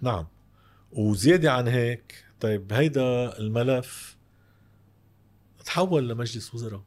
[0.00, 0.26] نعم.
[0.92, 4.16] وزيادة عن هيك طيب هيدا الملف
[5.64, 6.82] تحول لمجلس وزراء.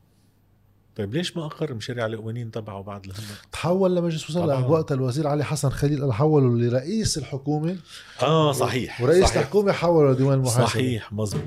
[0.97, 5.43] طيب ليش ما أقر مشاريع القوانين تبعه بعد الهم تحول لمجلس وزراء وقتها الوزير علي
[5.43, 7.77] حسن خليل قال حوله لرئيس الحكومة.
[8.21, 9.37] آه صحيح ورئيس صحيح.
[9.37, 11.41] الحكومة حوله لديوان المحاسبه صحيح مزبوط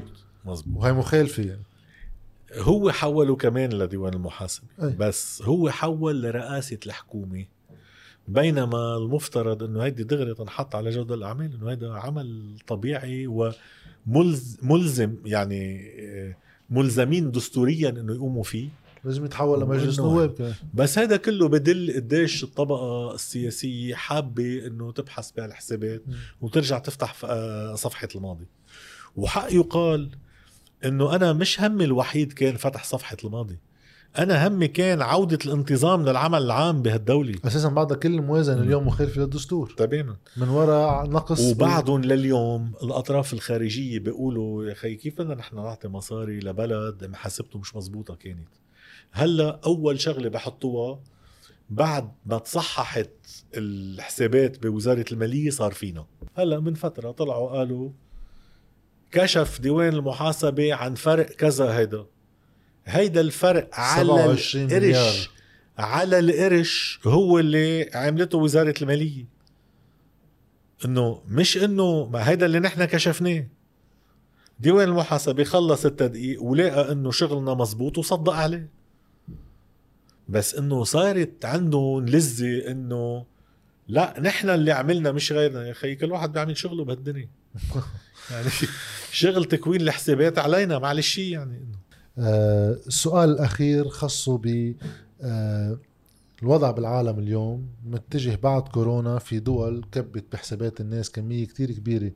[0.45, 1.63] مزبوط وهي مخالفة يعني.
[2.55, 4.97] هو حوله كمان لديوان المحاسبة أي.
[4.99, 7.45] بس هو حول لرئاسة الحكومة
[8.29, 13.27] بينما المفترض إنه هيدي دغري تنحط على جودة الأعمال إنه هيدا عمل طبيعي
[14.07, 16.37] وملزم يعني آه،
[16.71, 18.69] ملزمين دستوريا إنه يقوموا فيه.
[19.05, 20.55] لازم يتحول لمجلس نواب كمان.
[20.75, 26.03] بس هذا كله بدل قديش الطبقة السياسية حابة إنه تبحث بهالحسابات.
[26.41, 28.47] وترجع تفتح آه، صفحة الماضي.
[29.17, 30.11] وحق يقال
[30.85, 33.59] إنه أنا مش همي الوحيد كان فتح صفحة الماضي.
[34.19, 37.35] أنا همي كان عودة الانتظام للعمل العام بهالدولة.
[37.45, 38.63] أساسا بعد كل الموازنه مم.
[38.63, 40.17] اليوم مخالفه للدستور تماما.
[40.37, 46.41] من وراء نقص وبعدهم لليوم الأطراف الخارجية بيقولوا يا أخي كيف بدنا نحن نعطي مصاري
[46.41, 48.49] لبلد؟ محاسبته مش مزبوطه كانت.
[49.13, 51.01] هلا أول شغلة بحطوها
[51.71, 53.11] بعد ما تصححت
[53.55, 56.07] الحسابات بوزارة المالية صار فينا.
[56.35, 57.91] هلا من فترة طلعوا قالوا
[59.11, 62.07] كشف ديوان المحاسبة عن فرق كذا هيدا.
[62.87, 64.83] هيدا الفرق على 27 مليار.
[64.85, 65.31] القرش
[65.79, 69.25] على القرش هو اللي عملته وزارة المالية.
[70.85, 73.47] إنه مش إنه ما هيدا اللي نحن كشفناه.
[74.61, 78.80] ديوان المحاسبة خلص التدقيق ولقى إنه شغلنا مزبوط وصدق عليه.
[80.31, 83.27] بس إنه صارت عندهم لذة إنه
[83.89, 85.67] لا نحن اللي عملنا مش غيرنا.
[85.67, 87.29] يا أخي كل واحد بيعمل شغله بهالدنيا.
[88.31, 88.49] يعني
[89.13, 91.79] شغل تكوين الحسابات علينا معلش يعني إنه.
[92.19, 94.75] آه السؤال الاخير خصه ب
[95.23, 95.79] آه
[96.43, 102.13] الوضع بالعالم اليوم متجه بعد كورونا في دول كبت بحسابات الناس كمية كتير كبيرة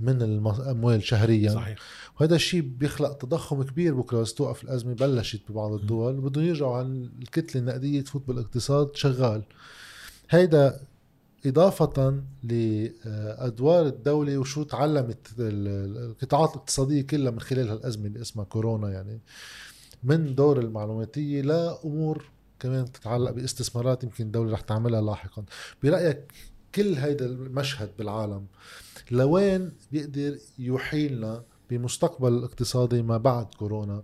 [0.00, 1.50] من الأموال شهريا.
[1.50, 1.78] صحيح.
[2.20, 4.20] وهذا الشيء بيخلق تضخم كبير بكرة.
[4.20, 6.20] بس توقف الأزمة بلشت ببعض الدول.
[6.20, 8.00] بدهم يرجعوا عن الكتلة النقدية.
[8.00, 9.42] تفوت بالاقتصاد شغال.
[10.30, 10.80] هيدا
[11.46, 18.90] إضافة لأدوار الدولة وشو تعلمت ال- القطاعات الاقتصادية كلها من خلال هالأزمة اللي اسمها كورونا
[18.90, 19.20] يعني.
[20.04, 22.24] من دور المعلوماتية لأمور
[22.60, 25.44] كمان تتعلق باستثمارات يمكن الدولة رح تعملها لاحقا.
[25.82, 26.32] برأيك
[26.74, 28.46] كل هيدا المشهد بالعالم
[29.10, 34.02] لوين بيقدر يحيلنا بمستقبل الاقتصادي ما بعد كورونا؟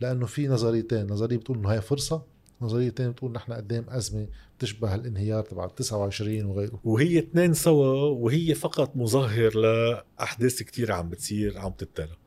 [0.00, 1.06] لأنه في نظريتين.
[1.06, 2.22] نظرية بتقول إنه هي فرصة
[2.62, 4.26] نظرية ثانية بتقول نحن قدام أزمة
[4.58, 6.80] بتشبه الانهيار تبع 29 وغيره.
[6.84, 12.19] وهي اثنين سوا وهي فقط مظهر لأحداث كثيره عم بتصير عم تتلى.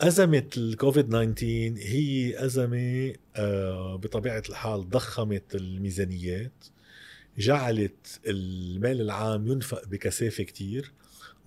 [0.00, 6.64] أزمة الكوفيد 19 هي أزمة آه، بطبيعة الحال ضخمت الميزانيات
[7.38, 10.92] جعلت المال العام ينفق بكثافة كتير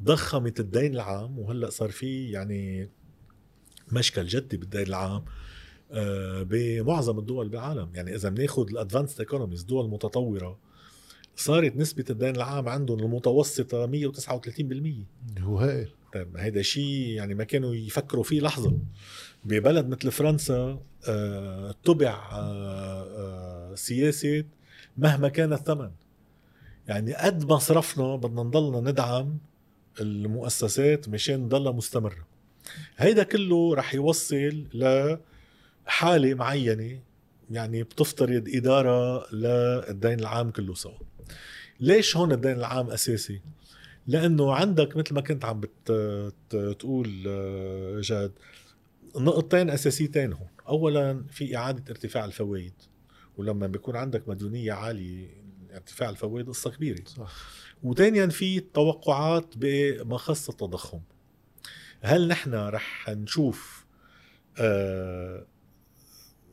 [0.03, 2.89] ضخمت الدين العام وهلأ صار في يعني
[3.91, 5.25] مشكل جدي بالدين العام
[5.91, 7.89] آه، بمعظم الدول بالعالم.
[7.95, 10.57] يعني إذا بناخذ الأدفانسد إيكونوميز دول متطورة
[11.35, 17.75] صارت نسبة الدين العام عندهم المتوسطة 139% هو هائل طيب هيدا شيء يعني ما كانوا
[17.75, 18.77] يفكروا فيه لحظة.
[19.45, 24.43] ببلد مثل فرنسا آه تبع آه آه سياسة
[24.97, 25.91] مهما كان الثمن.
[26.87, 29.37] يعني قد ما صرفنا بدنا نضلنا ندعم
[30.01, 32.27] المؤسسات مشان نضلها مستمرة.
[32.97, 36.99] هيدا كله رح يوصل لحالة معينة
[37.51, 40.97] يعني بتفترض إدارة للدين العام كله سوا.
[41.79, 43.41] ليش هون الدين العام أساسي؟
[44.11, 48.31] لأنه عندك مثل ما كنت عم بتقول آه، جاد
[49.15, 50.47] نقطتين أساسيتين هون.
[50.67, 52.73] اولا في إعادة ارتفاع الفوائد
[53.37, 55.27] ولما بيكون عندك مديونيه عالية
[55.73, 57.03] ارتفاع الفوائد قصة كبيرة.
[57.05, 57.31] صح.
[57.83, 60.99] وثانيا في توقعات بما خص التضخم.
[62.01, 63.85] هل نحن رح نشوف
[64.57, 65.45] آه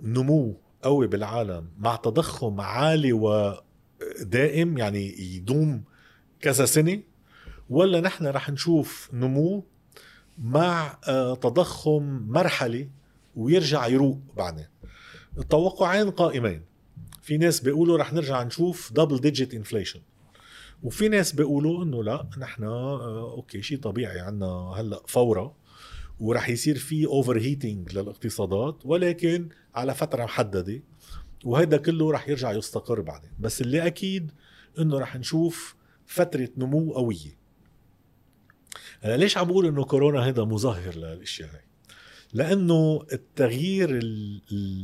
[0.01, 5.85] نمو قوي بالعالم مع تضخم عالي ودائم يعني يدوم
[6.41, 7.03] كذا سنة؟
[7.71, 9.65] ولا نحن رح نشوف نمو
[10.39, 12.91] مع آه تضخم مرحلي
[13.37, 14.67] ويرجع يروق بعدين.
[15.39, 16.63] التوقعين قائمين.
[17.23, 20.01] في ناس بيقولوا رح نرجع نشوف double digit inflation
[20.83, 24.47] وفي ناس بيقولوا إنه لا نحن آه، okay شيء طبيعي عندنا
[24.77, 25.55] هلأ فورة
[26.21, 30.83] ورح يصير في overheating للاقتصادات ولكن على فترة محددة
[31.45, 33.31] وهذا كله رح يرجع يستقر بعدين.
[33.41, 34.33] بس اللي أكيد
[34.79, 37.39] إنه رح نشوف فترة نمو قوية.
[39.05, 41.61] أنا ليش عم بقول إنه كورونا هذا مظهر للإشياء هاي؟
[42.33, 44.01] لأنه التغيير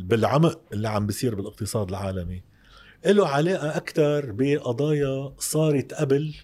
[0.04, 2.42] بالعمق اللي عم بيصير بالاقتصاد العالمي
[3.06, 6.34] له علاقة أكثر بقضايا صارت قبل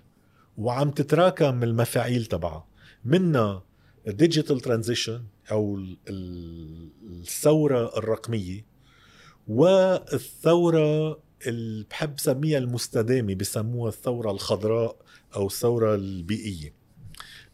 [0.59, 2.67] وعم تتراكم المفاعيل تبعها.
[3.05, 3.65] منها
[4.09, 8.67] ال digital transition أو الثورة الرقمية
[9.49, 14.97] والثورة اللي بحب سميها المستدامة بسموها الثورة الخضراء
[15.37, 16.80] أو الثورة البيئية.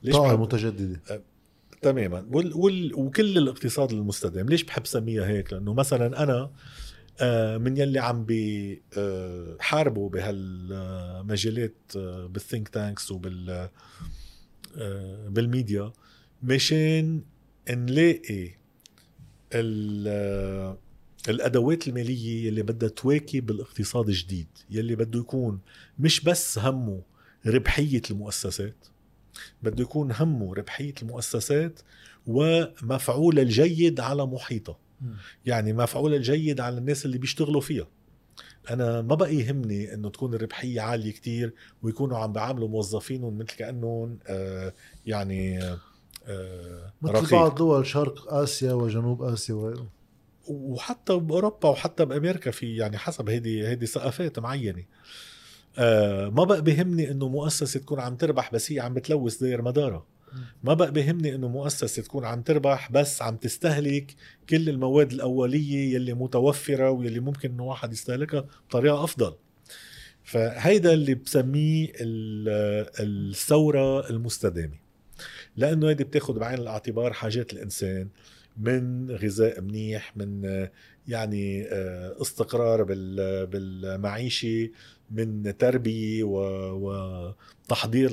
[0.06, 1.00] ليش طاقة متجددة.
[1.10, 1.22] أه
[1.82, 2.26] تماما.
[2.30, 6.50] وال وال وكل الاقتصاد المستدام ليش بحب سميها هيك؟ لأنه مثلا أنا
[7.20, 13.68] آه، من يلي عم بيحاربوا بهالمجالات آه، بالثينك تانكس وبال
[15.28, 15.92] بالميديا
[16.42, 17.22] مشان
[17.70, 18.50] نلاقي
[21.28, 25.60] الأدوات المالية يلي بدها تواكب الاقتصاد الجديد يلي بده يكون
[25.98, 27.02] مش بس همه
[27.46, 28.86] ربحية المؤسسات
[29.62, 31.80] بده يكون همه ربحية المؤسسات
[32.26, 34.78] ومفعول الجيد على محيطها
[35.46, 37.86] يعني مفعول الجيد على الناس اللي بيشتغلوا فيها.
[38.70, 44.18] أنا ما بقى يهمني إنه تكون الربحية عالية كتير ويكونوا عم بيعاملوا موظفينهم مثل كأنهم
[44.26, 44.74] آه
[45.06, 45.62] يعني
[46.26, 49.90] آه مثل بعض دول شرق آسيا وجنوب آسيا وغيره
[50.48, 54.84] وحتى بأوروبا وحتى بأمريكا في يعني حسب هيدي هيدي ثقافات معينة.
[55.78, 60.06] آه ما بقى بيهمني إنه مؤسسة تكون عم تربح بس هي عم بتلوث داير مدارها.
[60.64, 64.14] ما بقى بهمني إنه مؤسسة تكون عم تربح بس عم تستهلك
[64.50, 69.34] كل المواد الأولية يلي متوفرة واللي ممكن إنه واحد يستهلكها بطريقة أفضل.
[70.24, 71.92] فهيدا اللي بسميه
[73.00, 74.74] الثورة المستدامة.
[75.56, 78.08] لأنه هيدي بتاخذ بعين الاعتبار حاجات الإنسان.
[78.56, 80.44] من غذاء منيح من
[81.08, 82.82] يعني آه، استقرار
[83.44, 84.70] بالمعيشة
[85.10, 86.24] من تربية
[87.64, 88.12] وتحضير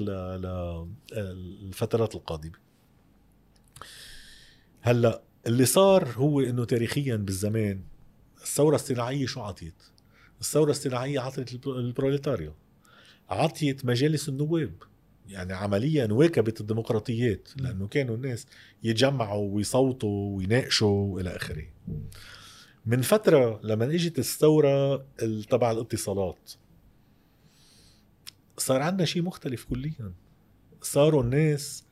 [1.12, 2.64] للفترات القادمة.
[4.82, 7.82] هلأ اللي صار هو إنه تاريخيا بالزمان
[8.42, 9.84] الثورة الصناعية شو عطيت؟
[10.42, 12.54] الثورة الصناعية عطت البروليتاريو.
[13.30, 14.74] عطيت مجالس النواب.
[15.28, 18.48] يعني عمليا واكبت الديمقراطيات لأنه كانوا الناس
[18.84, 21.66] يتجمعوا ويصوتوا ويناقشوا وإلى آخره.
[22.86, 25.06] من فترة لما إجت الثورة
[25.50, 26.52] تبع الاتصالات
[28.58, 30.14] صار عندنا شيء مختلف كليا.
[30.82, 31.84] صاروا الناس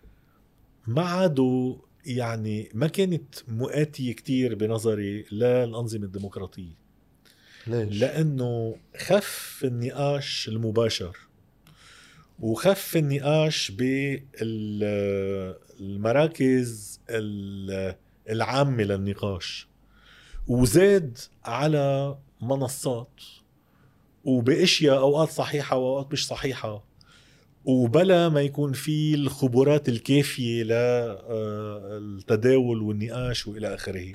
[0.87, 1.75] ما عادوا
[2.05, 6.81] يعني ما كانت مؤاتية كتير بنظري للأنظمة الديمقراطية.
[7.67, 11.17] ليش؟ لأنه خف النقاش المباشر.
[12.41, 13.71] وخف النقاش
[15.71, 16.99] بالمراكز
[18.29, 19.67] العامة للنقاش.
[20.47, 23.21] وزاد على منصات
[24.25, 26.83] وبأشياء أوقات صحيحة وأوقات مش صحيحة.
[27.65, 30.63] وبلا ما يكون في الخبرات الكافية
[31.99, 34.11] للتداول والنقاش وإلى آخره.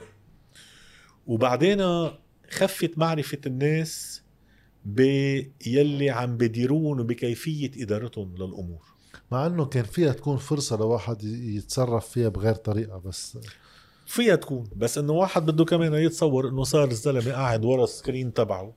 [1.26, 2.08] وبعدين
[2.50, 4.22] خفت معرفة الناس
[4.86, 8.82] بيلي عم بديرون وبكيفيه إدارتهم للأمور.
[9.32, 13.38] مع إنه كان فيها تكون فرصة لواحد يتصرف فيها بغير طريقة بس
[14.06, 18.34] فيها تكون بس إنه واحد بده كمان يتصور إنه صار الزلمة قاعد ورا ال screen
[18.34, 18.74] تبعه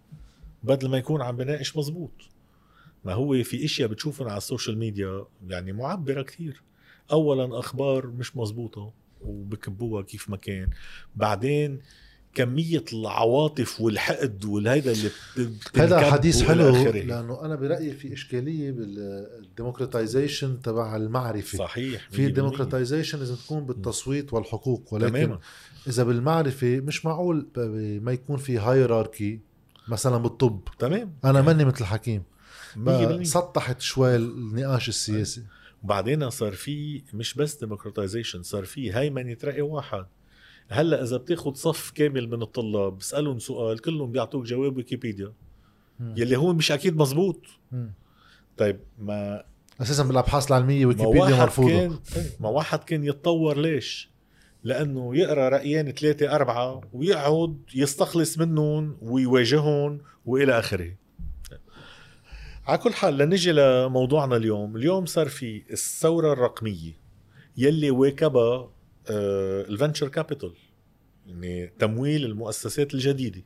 [0.64, 2.12] بدل ما يكون عم بناقش مزبوط.
[3.06, 6.62] ما هو في إشياء بتشوفهم على ال social media يعني معبرة كثير.
[7.12, 10.70] اولا أخبار مش مزبوطة وبكبوها كيف ما كان.
[11.16, 11.80] بعدين
[12.34, 15.10] كمية العواطف والحقد والهيدا اللي
[15.76, 21.58] هذا حديث حلو لأنه أنا برأيي في إشكالية بال democratization تبع المعرفة.
[21.58, 25.40] صحيح في ال democratization لازم تكون بالتصويت والحقوق ولكن تماما.
[25.88, 27.48] إذا بالمعرفة مش معقول
[28.04, 29.40] ما يكون في hierarchy
[29.88, 30.62] مثلا بالطب.
[30.80, 31.14] تمام.
[31.26, 32.24] أنا ماني مثل حكيم.
[33.24, 35.44] سطحت شوي النقاش السياسي.
[35.84, 40.06] وبعدين صار في مش بس democratization صار في هيمنة رأي واحد.
[40.70, 45.34] هلا إذا بتاخذ صف كامل من الطلاب بسألهم سؤال كلهم بيعطوك جواب ويكيبيديا.
[46.00, 47.46] يلي هو مش أكيد مزبوط.
[48.58, 49.44] طيب ما
[49.82, 51.70] أساسا بالأبحاث العلمية ويكيبيديا مرفوضة.
[51.70, 52.00] كان
[52.40, 54.10] ما واحد كان يتطور ليش؟
[54.64, 60.96] لأنه يقرأ رأيين ثلاثة أربعة ويقعد يستخلص منهم ويواجههم وإلى آخره.
[62.66, 64.76] على كل حال لنجي لموضوعنا اليوم.
[64.76, 67.00] اليوم صار في الثورة الرقمية
[67.58, 68.70] يلي واكبها
[69.10, 70.54] الفنتشر كابيتال
[71.26, 73.44] يعني تمويل المؤسسات الجديدة.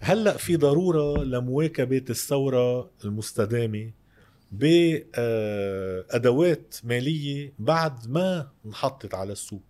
[0.00, 3.92] هلأ في ضرورة لمواكبة الثورة المستدامة
[4.52, 5.94] بأدوات
[6.84, 9.62] مالية بعد ما انحطت على السوق.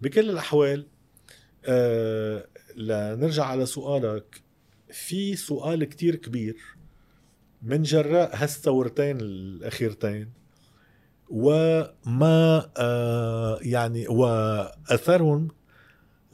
[0.00, 0.86] بكل الأحوال
[1.64, 4.42] آه، لنرجع على سؤالك
[4.92, 6.56] في سؤال كتير كبير
[7.62, 10.37] من جراء هالثورتين الأخيرتين.
[11.30, 15.48] وما آه، يعني واثرهم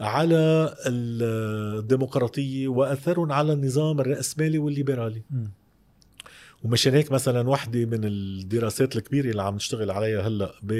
[0.00, 5.22] على الديمقراطية واثرهم على النظام الرأسمالي والليبرالي.
[6.64, 10.72] ومشان هيك مثلا وحدة من الدراسات الكبيرة اللي عم نشتغل عليها هلأ ب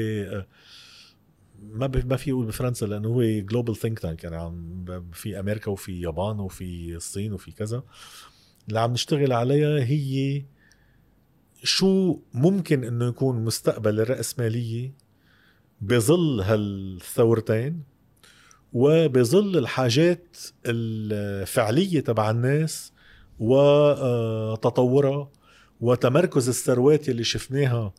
[1.62, 6.01] ما ما في يقول بفرنسا لأنه هو جلوبال ثينك تانك يعني عم في أمريكا وفي
[6.01, 7.83] يابان وفي الصين وفي كذا.
[8.69, 10.43] اللي عم نشتغل عليها هي
[11.65, 14.93] شو ممكن إنه يكون مستقبل الرأسمالية؟
[15.81, 17.83] بظل هالثورتين
[18.73, 20.37] وبظل الحاجات
[20.67, 22.93] الفعلية تبع الناس
[23.39, 25.31] وتطورها
[25.81, 27.95] وتمركز الثروات اللي شفناها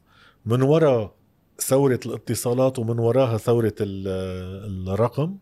[0.45, 1.15] من وراء
[1.61, 5.37] ثورة الاتصالات ومن وراها ثورة الرقم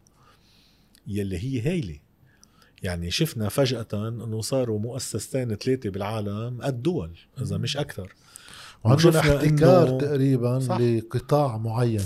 [1.08, 2.00] يلي هي هايلة.
[2.84, 7.12] يعني شفنا فجأة إنه صاروا مؤسستين ثلاثة بالعالم قد دول
[7.42, 8.16] إذا مش أكثر.
[8.84, 10.78] وعندهم احتكار تقريبا صح.
[10.78, 12.06] لقطاع معين.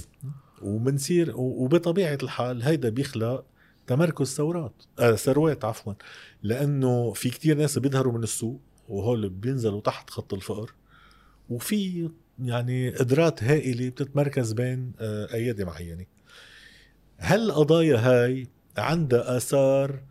[0.62, 3.46] وبنصير وبطبيعة الحال هيدا بيخلق
[3.88, 5.94] تمركز ثورات آه ثروات عفوا.
[6.44, 10.74] لأنه في كتير ناس بيظهروا من السوق وهول بينزلوا تحت خط الفقر
[11.50, 16.06] وفي يعني قدرات هائلة بتتمركز بين آه أيادي معينة.
[17.20, 18.48] هالقضايا هاي
[18.78, 20.02] عندها آثار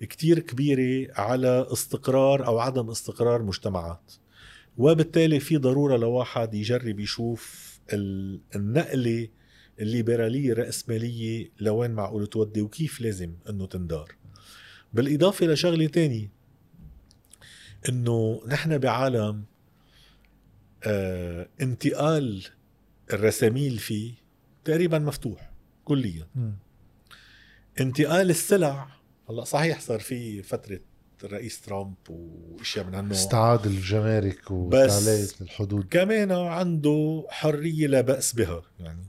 [0.00, 4.12] كتير كبيرة على استقرار أو عدم استقرار مجتمعات.
[4.78, 7.68] وبالتالي في ضرورة لواحد يجرب يشوف
[8.56, 9.28] النقلة
[9.80, 14.14] الليبرالية الرأسمالية لوين معقول تودي وكيف لازم إنه تندار.
[14.92, 16.30] بالإضافة لشغلة تانية
[17.88, 19.44] إنه نحن بعالم
[20.84, 22.44] آه انتقال
[23.12, 24.14] الرساميل فيه
[24.64, 25.52] تقريبا مفتوح
[25.84, 26.26] كليا.
[27.80, 28.97] انتقال السلع
[29.30, 30.80] هلا صحيح صار في فترة
[31.24, 33.12] الرئيس ترامب وإشياء من هالنوع.
[33.12, 35.86] استعاد الجمارك وتعليق الحدود.
[35.90, 39.06] كمان عنده حرية لا بأس بها يعني.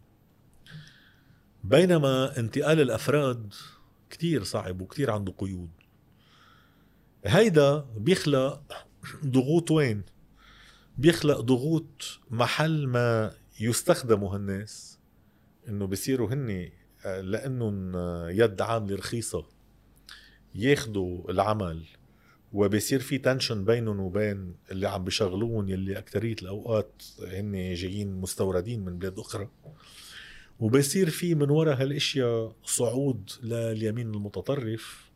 [1.64, 3.54] بينما انتقال الأفراد
[4.10, 5.70] كتير صعب وكتير عنده قيود.
[7.26, 8.64] هيدا بيخلق
[9.26, 10.04] ضغوط وين؟
[10.98, 15.00] بيخلق ضغوط محل ما يستخدموا هالناس
[15.68, 16.70] إنه بصيروا هن
[17.06, 17.96] لأنهم
[18.30, 19.59] يد عامله رخيصه
[20.56, 21.84] ياخذوا العمل
[22.54, 28.98] وبصير في تنشن بينهم وبين اللي عم بيشغلون يلي اكثريه الأوقات هن جايين مستوردين من
[28.98, 29.50] بلاد أخرى.
[30.60, 35.10] وبصير في من وراء هالأشياء صعود لليمين المتطرف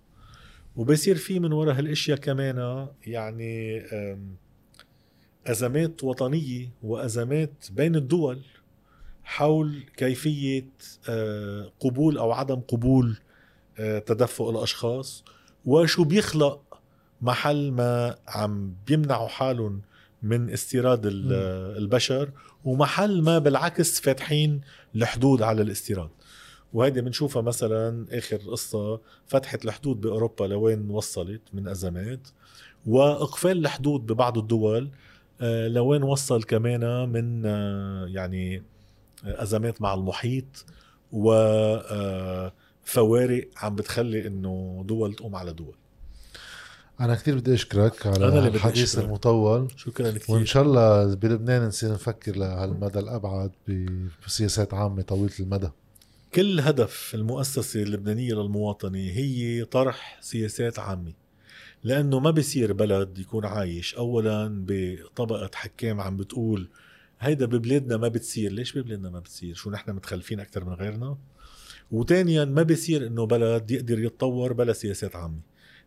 [0.76, 3.84] وبصير في من وراء هالأشياء كمان يعني
[5.48, 8.42] أزمات وطنية وأزمات بين الدول
[9.24, 10.70] حول كيفية
[11.10, 13.18] آه، قبول أو عدم قبول
[13.78, 15.24] تدفق الأشخاص
[15.66, 16.80] وشو بيخلق
[17.22, 19.82] محل ما عم بيمنعوا حالهم
[20.24, 22.30] من استيراد البشر
[22.66, 24.62] ومحل ما بالعكس فاتحين
[24.96, 26.10] الحدود على الاستيراد.
[26.74, 32.28] وهيدي بنشوفها مثلا آخر قصة فتحت الحدود بأوروبا لوين وصلت من أزمات
[32.86, 34.90] وإقفال الحدود ببعض الدول
[35.42, 38.64] آه، لوين وصل كمان من آه، يعني
[39.26, 40.66] أزمات مع المحيط
[42.86, 45.76] وفوارق عم بتخلي إنه دول تقوم على دول.
[47.00, 49.06] أنا كثير بدي أشكرك على أنا اللي بدي الحديث أشكرك.
[49.06, 49.68] المطول.
[49.76, 53.52] شكرا كثير وإن شاء الله بلبنان نصير نفكر لهالمدى الأبعد
[54.28, 55.70] بسياسات عامة طويلة المدى.
[56.36, 61.14] كل هدف المؤسسة اللبنانية للمواطنة هي طرح سياسات عامة.
[61.84, 63.96] لأنه ما بصير بلد يكون عايش.
[63.96, 66.70] أولا بطبقة حكام عم بتقول
[67.20, 68.52] هيدا ببلادنا ما بتصير.
[68.52, 71.18] ليش ببلادنا ما بتصير؟ شو نحن متخلفين أكثر من غيرنا؟
[71.92, 75.40] وثانيا ما بصير إنه بلد يقدر يتطور بلا سياسات عامة.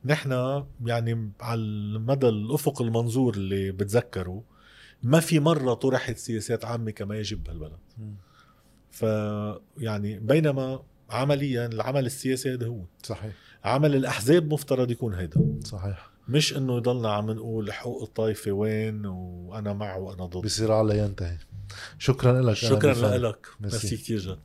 [0.05, 4.43] نحن يعني على المدى الأفق المنظور اللي بتذكره
[5.03, 7.79] ما في مرة طرحت سياسات عامة كما يجب بهالبلد.
[8.91, 9.03] ف
[9.79, 12.81] يعني بينما عمليا العمل السياسي هذا هو.
[13.03, 13.33] صحيح.
[13.65, 15.61] عمل الأحزاب مفترض يكون هيدا.
[15.65, 16.11] صحيح.
[16.29, 20.45] مش إنه يضلنا عم نقول حقوق الطائفة وين وأنا مع وأنا ضد.
[20.45, 21.39] بصير على ينتهي.
[21.99, 23.47] شكرا لك شكرا لك.
[23.61, 23.87] ميرسي.
[23.87, 24.39] ميرسي كثير جد